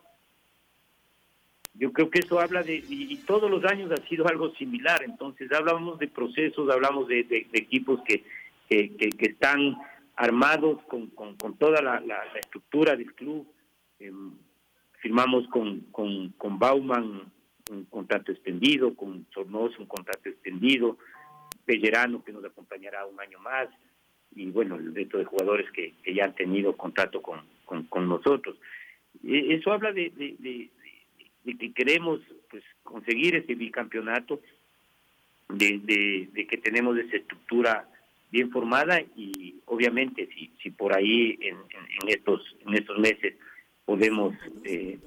Yo 1.76 1.92
creo 1.92 2.08
que 2.08 2.20
eso 2.20 2.38
habla 2.38 2.62
de, 2.62 2.84
y, 2.88 3.16
todos 3.26 3.50
los 3.50 3.64
años 3.64 3.90
ha 3.90 4.08
sido 4.08 4.28
algo 4.28 4.54
similar, 4.54 5.02
entonces 5.02 5.50
hablamos 5.50 5.98
de 5.98 6.06
procesos, 6.06 6.70
hablamos 6.70 7.08
de, 7.08 7.48
equipos 7.52 8.00
que, 8.02 8.22
que, 8.68 9.12
están 9.18 9.76
armados 10.14 10.80
con, 10.84 11.08
con, 11.08 11.56
toda 11.56 11.82
la, 11.82 12.00
estructura 12.40 12.94
del 12.94 13.12
club. 13.14 13.46
Em, 13.98 14.32
firmamos 15.00 15.48
con, 15.48 15.80
con, 15.90 16.30
con 16.38 16.58
Bauman 16.58 17.22
un 17.70 17.84
contrato 17.86 18.30
extendido, 18.30 18.94
con 18.94 19.26
Sornoso 19.32 19.76
un 19.80 19.86
contrato 19.86 20.28
extendido, 20.28 20.98
Pellerano 21.64 22.22
que 22.22 22.32
nos 22.32 22.44
acompañará 22.44 23.06
un 23.06 23.18
año 23.20 23.38
más, 23.40 23.68
y 24.36 24.50
bueno, 24.50 24.76
el 24.76 24.94
resto 24.94 25.18
de 25.18 25.24
jugadores 25.24 25.70
que, 25.70 25.92
ya 26.12 26.24
han 26.24 26.34
tenido 26.34 26.76
contrato 26.76 27.22
con, 27.22 27.40
con, 27.64 28.08
nosotros. 28.08 28.56
E, 29.26 29.54
eso 29.54 29.72
habla 29.72 29.92
de, 29.92 30.10
que 31.44 31.72
queremos 31.72 32.20
pues 32.50 32.62
conseguir 32.82 33.36
ese 33.36 33.54
bicampeonato, 33.54 34.40
de, 35.48 36.28
que 36.48 36.58
tenemos 36.58 36.98
esa 36.98 37.16
estructura 37.16 37.88
bien 38.30 38.50
formada 38.50 39.00
y 39.16 39.56
obviamente 39.66 40.28
si, 40.34 40.50
si 40.60 40.70
por 40.70 40.96
ahí 40.96 41.38
en, 41.40 41.56
en, 42.02 42.08
estos 42.08 42.42
en 42.66 42.74
estos 42.74 42.98
meses 42.98 43.34
podemos 43.84 44.34
eh, 44.64 44.98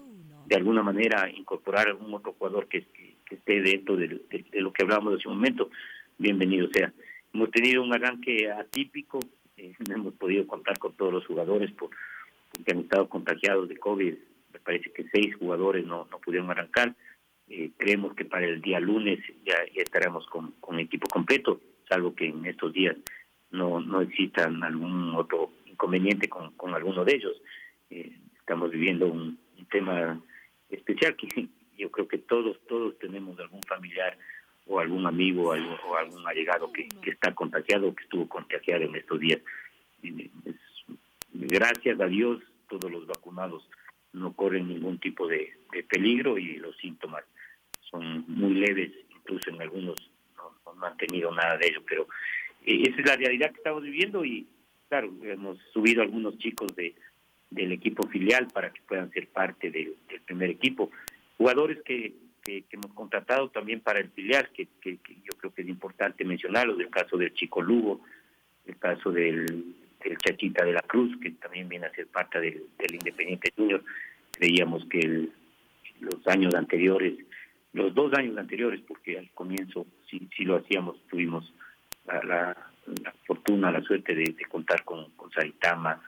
de 0.45 0.55
alguna 0.55 0.81
manera 0.81 1.29
incorporar 1.29 1.87
algún 1.87 2.13
otro 2.13 2.33
jugador 2.33 2.67
que, 2.67 2.85
esté 3.29 3.61
dentro 3.61 3.97
de, 3.97 4.07
de, 4.07 4.61
lo 4.61 4.71
que 4.71 4.83
hablamos 4.83 5.19
hace 5.19 5.27
un 5.27 5.35
momento, 5.35 5.69
bienvenido 6.17 6.69
sea. 6.71 6.93
Hemos 7.33 7.51
tenido 7.51 7.83
un 7.83 7.93
arranque 7.93 8.51
atípico, 8.51 9.19
eh, 9.57 9.73
no 9.87 9.95
hemos 9.95 10.13
podido 10.15 10.45
contar 10.47 10.77
con 10.77 10.93
todos 10.93 11.13
los 11.13 11.25
jugadores 11.25 11.71
por, 11.71 11.89
porque 12.51 12.71
han 12.71 12.79
estado 12.79 13.09
contagiados 13.09 13.69
de 13.69 13.77
COVID. 13.77 14.13
Me 14.53 14.59
parece 14.59 14.91
que 14.91 15.05
seis 15.11 15.35
jugadores 15.35 15.85
no, 15.85 16.07
no 16.09 16.19
pudieron 16.19 16.49
arrancar. 16.49 16.95
Eh, 17.49 17.71
creemos 17.77 18.13
que 18.15 18.25
para 18.25 18.45
el 18.45 18.61
día 18.61 18.79
lunes 18.79 19.19
ya, 19.45 19.55
estaremos 19.75 20.25
con, 20.27 20.51
con 20.59 20.79
equipo 20.79 21.07
completo, 21.07 21.61
salvo 21.87 22.13
que 22.13 22.27
en 22.27 22.45
estos 22.45 22.73
días 22.73 22.97
no, 23.51 23.79
no 23.79 24.01
existan 24.01 24.63
algún 24.63 25.15
otro 25.15 25.51
inconveniente 25.65 26.27
con, 26.27 26.51
con 26.53 26.73
alguno 26.73 27.05
de 27.05 27.15
ellos. 27.15 27.41
Eh, 27.89 28.17
estamos 28.37 28.71
viviendo 28.71 29.07
un, 29.07 29.39
un 29.57 29.65
tema 29.67 30.21
especial 30.69 31.15
que 31.15 31.47
yo 31.77 31.91
creo 31.91 32.07
que 32.07 32.17
todos 32.17 32.59
todos 32.67 32.97
tenemos 32.99 33.39
algún 33.39 33.61
familiar 33.63 34.17
o 34.67 34.79
algún 34.79 35.05
amigo 35.05 35.49
o 35.49 35.95
algún 35.95 36.27
allegado 36.27 36.71
que, 36.71 36.87
está 37.09 37.33
contagiado 37.33 37.87
o 37.87 37.95
que 37.95 38.03
estuvo 38.03 38.27
contagiado 38.27 38.83
en 38.83 38.95
estos 38.95 39.19
días. 39.19 39.41
gracias 41.33 41.99
a 41.99 42.05
Dios, 42.05 42.41
todos 42.67 42.91
los 42.91 43.07
vacunados 43.07 43.69
no 44.13 44.33
corren 44.33 44.67
ningún 44.67 44.99
tipo 44.99 45.27
de, 45.27 45.53
peligro 45.89 46.37
y 46.37 46.57
los 46.57 46.75
síntomas 46.77 47.23
son 47.89 48.25
muy 48.27 48.55
leves, 48.55 48.91
incluso 49.15 49.49
en 49.49 49.61
algunos 49.61 49.95
no, 50.35 50.73
no, 50.73 50.85
han 50.85 50.97
tenido 50.97 51.31
nada 51.33 51.57
de 51.57 51.67
ello, 51.67 51.83
pero 51.87 52.07
eh, 52.65 52.83
esa 52.83 52.99
es 52.99 53.05
la 53.05 53.15
realidad 53.15 53.51
que 53.51 53.57
estamos 53.57 53.83
viviendo 53.83 54.25
y 54.25 54.47
claro, 54.89 55.13
hemos 55.23 55.57
subido 55.71 56.01
algunos 56.01 56.37
chicos 56.39 56.75
de 56.75 56.95
del 57.49 57.71
equipo 57.71 58.07
filial 58.07 58.47
para 58.47 58.71
que 58.71 58.81
puedan 58.81 59.09
ser 59.11 59.27
parte 59.29 59.71
del 59.71 59.95
primer 60.25 60.49
equipo. 60.49 60.91
Jugadores 61.37 61.81
que 61.83 62.13
que, 62.47 62.63
hemos 62.71 62.93
contratado 62.93 63.49
también 63.49 63.81
para 63.81 63.99
el 63.99 64.09
filial, 64.09 64.49
que, 64.53 64.67
yo 64.81 65.33
creo 65.37 65.53
que 65.53 65.61
es 65.63 65.67
importante 65.67 66.23
mencionarlo, 66.23 66.75
del 66.75 66.89
caso 66.89 67.17
del 67.17 67.33
Chico 67.33 67.61
Lugo, 67.61 68.01
el 68.65 68.77
caso 68.77 69.11
del, 69.11 69.75
Chachita 70.23 70.63
de 70.63 70.71
la 70.71 70.81
Cruz, 70.81 71.17
que 71.21 71.31
también 71.31 71.67
viene 71.67 71.87
a 71.87 71.91
ser 71.91 72.07
parte 72.07 72.39
del, 72.39 72.95
Independiente 72.95 73.51
Junior. 73.55 73.83
Creíamos 74.31 74.85
que 74.85 75.27
los 75.99 76.27
años 76.27 76.55
anteriores, 76.55 77.17
los 77.73 77.93
dos 77.93 78.13
años 78.13 78.37
anteriores, 78.37 78.79
porque 78.87 79.17
al 79.17 79.29
comienzo 79.31 79.85
sí, 80.09 80.29
sí 80.35 80.45
lo 80.45 80.55
hacíamos, 80.55 80.95
tuvimos 81.09 81.53
la, 82.05 82.55
fortuna, 83.25 83.71
la 83.71 83.81
suerte 83.81 84.15
de, 84.15 84.33
contar 84.49 84.85
con, 84.85 85.11
con 85.11 85.29
Saitama, 85.31 86.01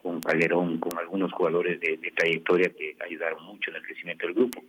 con 0.00 0.20
Calderón, 0.20 0.78
con 0.78 0.96
algunos 0.96 1.32
jugadores 1.32 1.80
de, 1.80 1.98
trayectoria 2.14 2.70
que 2.70 2.96
ayudaron 3.04 3.42
mucho 3.44 3.70
en 3.70 3.76
el 3.76 3.82
crecimiento 3.82 4.26
del 4.26 4.36
grupo. 4.36 4.62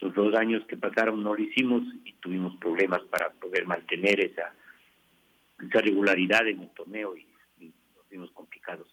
Los 0.00 0.14
dos 0.14 0.34
años 0.34 0.64
que 0.66 0.76
pasaron 0.76 1.22
no 1.22 1.34
lo 1.34 1.42
hicimos 1.42 1.82
y 2.04 2.12
tuvimos 2.14 2.56
problemas 2.56 3.00
para 3.10 3.30
poder 3.30 3.66
mantener 3.66 4.20
esa, 4.20 4.54
esa 5.66 5.80
regularidad 5.80 6.46
en 6.46 6.62
el 6.62 6.68
torneo 6.70 7.16
y, 7.16 7.26
nos 7.60 8.08
vimos 8.08 8.30
complicados. 8.30 8.86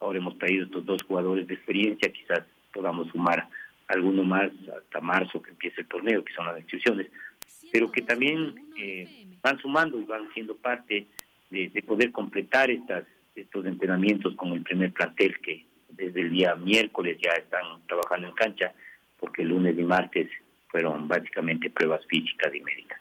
Ahora 0.00 0.18
hemos 0.18 0.36
traído 0.38 0.64
estos 0.64 0.84
dos 0.84 1.02
jugadores 1.02 1.46
de 1.46 1.54
experiencia, 1.54 2.12
quizás 2.12 2.42
podamos 2.72 3.08
sumar 3.08 3.48
alguno 3.86 4.22
más 4.24 4.50
hasta 4.76 5.00
marzo 5.00 5.40
que 5.40 5.50
empiece 5.50 5.80
el 5.80 5.88
torneo, 5.88 6.24
que 6.24 6.34
son 6.34 6.46
las 6.46 6.58
inscripciones, 6.58 7.06
pero 7.72 7.90
que 7.90 8.02
también 8.02 8.54
eh, 8.78 9.26
van 9.42 9.58
sumando 9.58 9.98
y 9.98 10.04
van 10.04 10.28
siendo 10.34 10.56
parte 10.56 11.06
de, 11.50 11.68
de, 11.70 11.82
poder 11.82 12.12
completar 12.12 12.70
estas 12.70 13.04
estos 13.34 13.64
entrenamientos 13.66 14.34
con 14.34 14.52
el 14.52 14.62
primer 14.62 14.92
plantel 14.92 15.38
que 15.40 15.64
desde 15.90 16.20
el 16.20 16.30
día 16.30 16.54
miércoles 16.56 17.18
ya 17.22 17.32
están 17.32 17.80
trabajando 17.86 18.28
en 18.28 18.34
cancha, 18.34 18.72
porque 19.18 19.42
el 19.42 19.48
lunes 19.48 19.78
y 19.78 19.82
martes 19.82 20.28
fueron 20.70 21.08
básicamente 21.08 21.70
pruebas 21.70 22.04
físicas 22.06 22.54
y 22.54 22.60
médicas. 22.60 22.98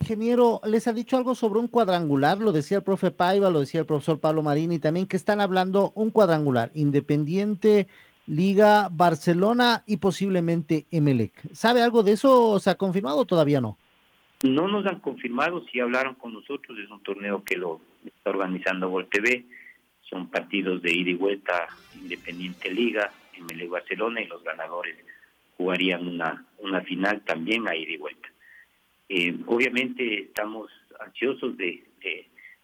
Ingeniero, 0.00 0.60
¿les 0.64 0.86
ha 0.86 0.92
dicho 0.92 1.16
algo 1.16 1.34
sobre 1.34 1.60
un 1.60 1.68
cuadrangular? 1.68 2.38
Lo 2.38 2.52
decía 2.52 2.78
el 2.78 2.82
profe 2.82 3.10
Paiva, 3.10 3.50
lo 3.50 3.60
decía 3.60 3.80
el 3.80 3.86
profesor 3.86 4.20
Pablo 4.20 4.42
Marini 4.42 4.78
también, 4.78 5.06
que 5.06 5.16
están 5.16 5.40
hablando 5.40 5.92
un 5.94 6.10
cuadrangular, 6.10 6.70
Independiente, 6.74 7.88
Liga, 8.26 8.88
Barcelona 8.90 9.82
y 9.86 9.96
posiblemente 9.96 10.86
Emelec. 10.90 11.32
¿Sabe 11.52 11.82
algo 11.82 12.02
de 12.02 12.12
eso? 12.12 12.58
¿Se 12.60 12.70
ha 12.70 12.76
confirmado 12.76 13.18
o 13.18 13.24
todavía 13.24 13.60
no? 13.60 13.76
No 14.44 14.68
nos 14.68 14.86
han 14.86 15.00
confirmado, 15.00 15.64
si 15.66 15.80
hablaron 15.80 16.14
con 16.14 16.32
nosotros, 16.32 16.78
es 16.78 16.88
un 16.90 17.02
torneo 17.02 17.42
que 17.42 17.56
lo 17.56 17.80
está 18.04 18.30
organizando 18.30 18.88
Gol 18.88 19.08
TV, 19.08 19.44
son 20.08 20.30
partidos 20.30 20.80
de 20.80 20.92
ida 20.92 21.10
y 21.10 21.14
vuelta, 21.14 21.66
Independiente 22.00 22.70
Liga, 22.70 23.10
Emelec 23.34 23.68
Barcelona 23.68 24.22
y 24.22 24.26
los 24.26 24.44
ganadores 24.44 24.96
jugarían 25.58 26.06
una, 26.06 26.46
una 26.58 26.80
final 26.82 27.20
también 27.24 27.68
a 27.68 27.76
y 27.76 27.96
vuelta. 27.96 28.28
Eh, 29.08 29.36
obviamente 29.46 30.22
estamos 30.22 30.70
ansiosos 31.00 31.56
de, 31.56 31.84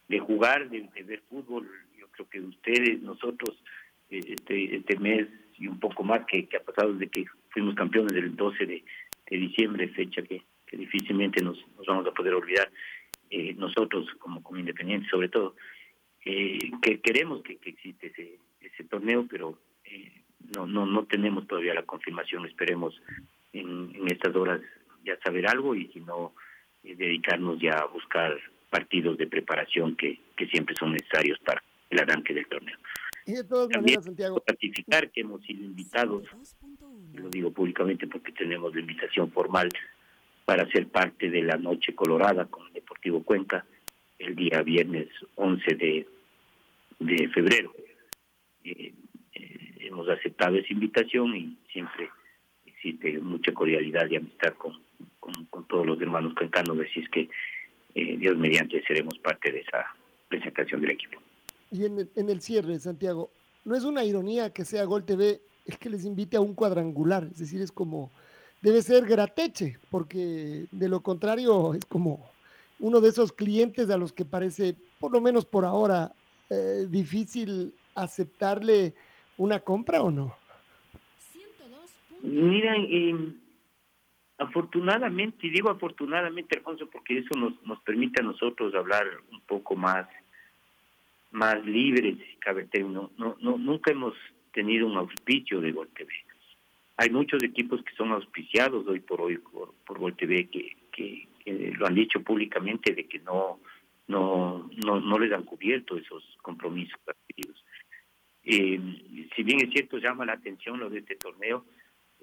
de, 0.09 0.18
jugar, 0.20 0.70
de, 0.70 0.88
ver 1.02 1.20
fútbol. 1.28 1.68
Yo 1.98 2.07
creo 2.12 2.28
que 2.28 2.40
ustedes, 2.40 3.02
nosotros, 3.02 3.61
eh, 4.11 4.20
este, 4.28 4.76
este 4.76 4.98
mes 4.98 5.26
y 5.59 5.66
un 5.66 5.80
poco 5.80 6.04
más 6.04 6.24
que, 6.26 6.48
ha 6.57 6.64
pasado 6.64 6.92
desde 6.94 7.11
que 7.11 7.24
fuimos 7.50 7.74
campeones 7.74 8.12
del 8.14 8.35
12 8.35 8.64
de, 8.64 8.85
diciembre, 9.30 9.88
fecha 9.88 10.22
que, 10.22 10.42
difícilmente 10.70 11.42
nos, 11.42 11.57
nos, 11.76 11.87
vamos 11.87 12.07
a 12.07 12.12
poder 12.12 12.35
olvidar, 12.35 12.70
eh, 13.30 13.54
nosotros 13.54 14.09
como, 14.18 14.42
como 14.42 14.59
independientes 14.59 15.09
sobre 15.09 15.28
todo, 15.28 15.54
que 16.20 17.00
queremos 17.02 17.42
que, 17.42 17.57
que 17.59 17.70
existe 17.70 18.09
ese, 18.09 18.38
ese 18.61 18.85
torneo, 18.85 19.26
pero 19.28 19.59
no, 20.54 20.66
no, 20.66 20.87
no 20.87 21.04
tenemos 21.04 21.46
todavía 21.46 21.74
la 21.74 21.83
confirmación, 21.83 22.46
esperemos 22.46 23.00
en, 23.52 23.92
estas 24.09 24.35
horas 24.35 24.61
ya 25.04 25.18
saber 25.20 25.46
algo 25.48 25.74
y 25.74 25.88
si 25.88 26.00
no, 26.00 26.35
eh, 26.83 26.94
dedicarnos 26.96 27.61
ya 27.61 27.78
a 27.78 27.87
buscar 27.87 28.36
partidos 28.70 29.16
de 29.18 29.26
preparación 29.26 29.97
que, 29.97 30.20
que 30.36 30.47
siempre 30.49 30.74
son 30.76 30.92
necesarios 30.92 31.38
para 31.40 31.62
el 31.90 32.01
arranque 32.01 32.34
del 32.34 32.47
torneo. 32.47 32.76
Y 33.26 33.32
de 33.32 33.45
todas 33.45 33.68
maneras, 33.70 34.05
Santiago. 34.05 34.42
Ratificar 34.47 35.11
que 35.11 35.22
hemos 35.22 35.42
sido 35.42 35.64
invitados, 35.64 36.24
lo 37.14 37.28
digo 37.30 37.51
públicamente 37.53 38.07
porque 38.07 38.32
tenemos 38.32 38.74
la 38.74 38.80
invitación 38.80 39.30
formal 39.30 39.68
para 40.45 40.68
ser 40.70 40.88
parte 40.88 41.30
de 41.30 41.42
la 41.42 41.57
Noche 41.57 41.95
Colorada 41.95 42.47
con 42.47 42.66
el 42.66 42.74
Deportivo 42.74 43.22
Cuenca 43.22 43.64
el 44.18 44.34
día 44.34 44.62
viernes 44.62 45.09
11 45.36 45.74
de, 45.74 46.07
de 46.99 47.28
febrero. 47.28 47.72
Eh, 48.64 48.92
hemos 49.87 50.09
aceptado 50.09 50.57
esa 50.57 50.72
invitación 50.72 51.37
y 51.37 51.57
siempre 51.72 52.11
existe 52.66 53.18
mucha 53.20 53.53
cordialidad 53.53 54.09
y 54.11 54.16
amistad 54.16 54.55
con, 54.55 54.74
con, 55.20 55.66
todos 55.66 55.87
los 55.87 56.01
hermanos 56.01 56.35
cantanos, 56.35 56.78
así 56.78 57.01
es 57.01 57.09
que 57.09 57.28
eh, 57.95 58.16
Dios 58.18 58.37
mediante 58.37 58.82
seremos 58.85 59.18
parte 59.18 59.51
de 59.51 59.61
esa 59.61 59.87
presentación 60.28 60.80
del 60.80 60.91
equipo. 60.91 61.18
Y 61.70 61.87
en 61.87 62.01
el, 62.01 62.11
en 62.14 62.28
el 62.28 62.41
cierre, 62.41 62.78
Santiago, 62.78 63.30
no 63.64 63.74
es 63.74 63.85
una 63.85 64.05
ironía 64.05 64.53
que 64.53 64.64
sea 64.64 64.85
Gol 64.85 65.05
TV 65.05 65.41
es 65.64 65.78
que 65.78 65.89
les 65.89 66.05
invite 66.05 66.37
a 66.37 66.41
un 66.41 66.55
cuadrangular, 66.55 67.24
es 67.24 67.39
decir, 67.39 67.61
es 67.61 67.72
como, 67.72 68.11
debe 68.61 68.82
ser 68.82 69.07
grateche, 69.07 69.78
porque 69.91 70.66
de 70.70 70.89
lo 70.89 71.01
contrario 71.01 71.74
es 71.74 71.85
como 71.87 72.30
uno 72.80 73.01
de 73.01 73.09
esos 73.09 73.32
clientes 73.32 73.89
a 73.91 73.97
los 73.97 74.12
que 74.12 74.24
parece, 74.24 74.76
por 74.99 75.12
lo 75.12 75.20
menos 75.20 75.47
por 75.47 75.64
ahora, 75.64 76.12
eh, 76.51 76.87
difícil 76.89 77.74
aceptarle 77.95 78.95
una 79.37 79.61
compra 79.61 80.03
o 80.03 80.11
no? 80.11 80.37
Mira, 82.22 82.74
eh, 82.78 83.14
afortunadamente, 84.39 85.47
y 85.47 85.51
digo 85.51 85.70
afortunadamente, 85.70 86.59
Alfonso, 86.59 86.89
porque 86.91 87.18
eso 87.18 87.39
nos, 87.39 87.62
nos 87.64 87.80
permite 87.80 88.22
a 88.22 88.24
nosotros 88.24 88.74
hablar 88.74 89.05
un 89.30 89.41
poco 89.43 89.76
más, 89.76 90.07
más 91.30 91.64
libres, 91.64 92.16
si 92.16 92.37
cabe 92.37 92.64
término. 92.66 93.11
No, 93.18 93.37
no, 93.41 93.59
nunca 93.59 93.91
hemos 93.91 94.14
tenido 94.53 94.87
un 94.87 94.97
auspicio 94.97 95.61
de 95.61 95.72
TV. 95.72 96.12
Hay 96.97 97.11
muchos 97.11 97.43
equipos 97.43 97.82
que 97.82 97.95
son 97.97 98.12
auspiciados 98.12 98.87
hoy 98.87 99.01
por 99.01 99.20
hoy 99.20 99.39
por, 99.39 99.74
por 99.85 100.14
TV 100.14 100.49
que, 100.49 100.76
que, 100.93 101.28
lo 101.76 101.87
han 101.87 101.95
dicho 101.95 102.22
públicamente 102.22 102.95
de 102.95 103.07
que 103.07 103.18
no, 103.18 103.61
no, 104.07 104.70
no, 104.85 105.01
no 105.01 105.18
les 105.18 105.30
han 105.32 105.43
cubierto 105.43 105.99
esos 105.99 106.24
compromisos 106.41 106.99
adquiridos. 107.07 107.62
Eh, 108.45 108.78
si 109.34 109.42
bien 109.42 109.61
es 109.61 109.70
cierto, 109.72 109.99
llama 109.99 110.26
la 110.26 110.34
atención 110.34 110.78
lo 110.78 110.90
de 110.90 110.99
este 110.99 111.16
torneo, 111.16 111.64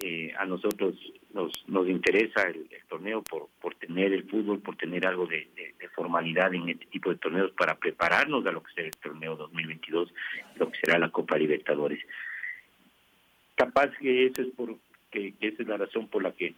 eh, 0.00 0.32
a 0.36 0.44
nosotros 0.44 0.94
nos, 1.32 1.52
nos 1.68 1.88
interesa 1.88 2.42
el, 2.42 2.68
torneo 2.88 3.22
por, 3.22 3.48
por 3.60 3.74
tener 3.76 4.12
el 4.12 4.28
fútbol, 4.28 4.60
por 4.60 4.76
tener 4.76 5.06
algo 5.06 5.26
de, 5.26 5.48
formalidad 5.94 6.54
en 6.54 6.70
este 6.70 6.86
tipo 6.86 7.10
de 7.10 7.16
torneos 7.16 7.52
para 7.52 7.76
prepararnos 7.76 8.44
a 8.46 8.50
lo 8.50 8.62
que 8.62 8.72
será 8.72 8.86
el 8.88 8.96
torneo 8.96 9.36
2022, 9.36 10.12
lo 10.56 10.70
que 10.70 10.78
será 10.80 10.98
la 10.98 11.10
Copa 11.10 11.36
Libertadores. 11.36 12.00
Capaz 13.54 13.90
que 14.00 14.26
eso 14.26 14.42
es 14.42 14.48
por 14.56 14.76
que, 15.10 15.34
esa 15.40 15.62
es 15.62 15.68
la 15.68 15.76
razón 15.76 16.08
por 16.08 16.22
la 16.22 16.32
que 16.32 16.54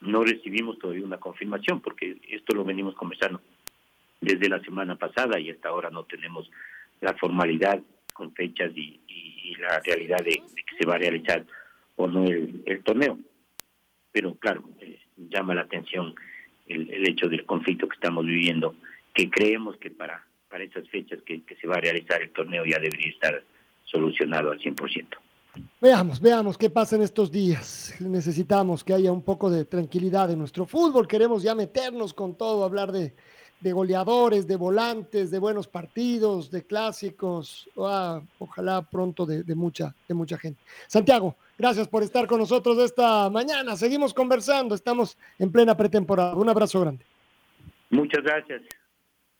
no 0.00 0.24
recibimos 0.24 0.78
todavía 0.78 1.04
una 1.04 1.18
confirmación, 1.18 1.80
porque 1.80 2.16
esto 2.28 2.56
lo 2.56 2.64
venimos 2.64 2.94
conversando 2.94 3.40
desde 4.20 4.48
la 4.48 4.60
semana 4.60 4.96
pasada 4.96 5.38
y 5.38 5.50
hasta 5.50 5.68
ahora 5.68 5.90
no 5.90 6.04
tenemos 6.04 6.50
la 7.00 7.14
formalidad 7.14 7.80
con 8.16 8.32
fechas 8.34 8.72
y, 8.74 9.00
la 9.58 9.80
realidad 9.80 10.18
de 10.18 10.32
que 10.32 10.76
se 10.78 10.86
va 10.86 10.96
a 10.96 10.98
realizar 10.98 11.44
o 11.96 12.06
no 12.06 12.24
el, 12.24 12.82
torneo. 12.84 13.18
Pero 14.12 14.34
claro, 14.34 14.64
eh, 14.80 14.98
llama 15.16 15.54
la 15.54 15.62
atención 15.62 16.14
el, 16.66 17.08
hecho 17.08 17.28
del 17.28 17.46
conflicto 17.46 17.88
que 17.88 17.94
estamos 17.94 18.26
viviendo, 18.26 18.74
que 19.14 19.30
creemos 19.30 19.76
que 19.78 19.90
para, 19.90 20.26
para 20.50 20.64
esas 20.64 20.86
fechas 20.90 21.20
que, 21.24 21.42
se 21.58 21.66
va 21.66 21.76
a 21.76 21.80
realizar 21.80 22.20
el 22.20 22.30
torneo 22.30 22.64
ya 22.66 22.78
debería 22.78 23.08
estar 23.08 23.42
solucionado 23.84 24.50
al 24.50 24.58
100%. 24.58 25.06
Veamos, 25.80 26.20
veamos 26.20 26.58
qué 26.58 26.68
pasa 26.68 26.96
en 26.96 27.02
estos 27.02 27.30
días. 27.30 27.94
Necesitamos 28.00 28.84
que 28.84 28.92
haya 28.92 29.10
un 29.10 29.22
poco 29.22 29.48
de 29.48 29.64
tranquilidad 29.64 30.30
en 30.30 30.38
nuestro 30.38 30.66
fútbol. 30.66 31.08
Queremos 31.08 31.42
ya 31.42 31.54
meternos 31.54 32.12
con 32.12 32.36
todo, 32.36 32.62
hablar 32.64 32.92
de, 32.92 33.14
de 33.60 33.72
goleadores, 33.72 34.46
de 34.46 34.56
volantes, 34.56 35.30
de 35.30 35.38
buenos 35.38 35.66
partidos, 35.66 36.50
de 36.50 36.64
clásicos. 36.64 37.68
Ah, 37.76 38.20
ojalá 38.38 38.82
pronto 38.82 39.26
de, 39.26 39.54
mucha, 39.54 39.94
de 40.06 40.14
mucha 40.14 40.38
gente. 40.38 40.60
Santiago, 40.86 41.36
gracias 41.58 41.88
por 41.88 42.02
estar 42.02 42.26
con 42.26 42.38
nosotros 42.38 42.78
esta 42.78 43.30
mañana. 43.30 43.76
Seguimos 43.76 44.12
conversando. 44.12 44.74
Estamos 44.74 45.18
en 45.38 45.50
plena 45.50 45.76
pretemporada. 45.76 46.34
Un 46.34 46.48
abrazo 46.48 46.80
grande. 46.80 47.04
Muchas 47.90 48.22
gracias, 48.22 48.62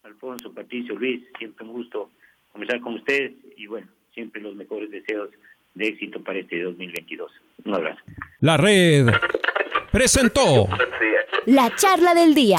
Alfonso, 0.02 0.52
Patricio, 0.52 0.94
Luis. 0.94 1.22
Siempre 1.38 1.66
un 1.66 1.72
gusto 1.72 2.10
conversar 2.52 2.80
con 2.80 2.94
ustedes 2.94 3.32
y 3.56 3.66
bueno, 3.66 3.88
siempre 4.14 4.40
los 4.40 4.54
mejores 4.54 4.90
deseos 4.90 5.30
de 5.74 5.88
éxito 5.88 6.22
para 6.22 6.38
este 6.38 6.62
2022. 6.62 7.30
Un 7.64 7.74
abrazo. 7.74 8.00
La 8.40 8.56
red 8.56 9.08
presentó 9.92 10.68
la 11.46 11.74
charla 11.74 12.14
del 12.14 12.34
día. 12.34 12.58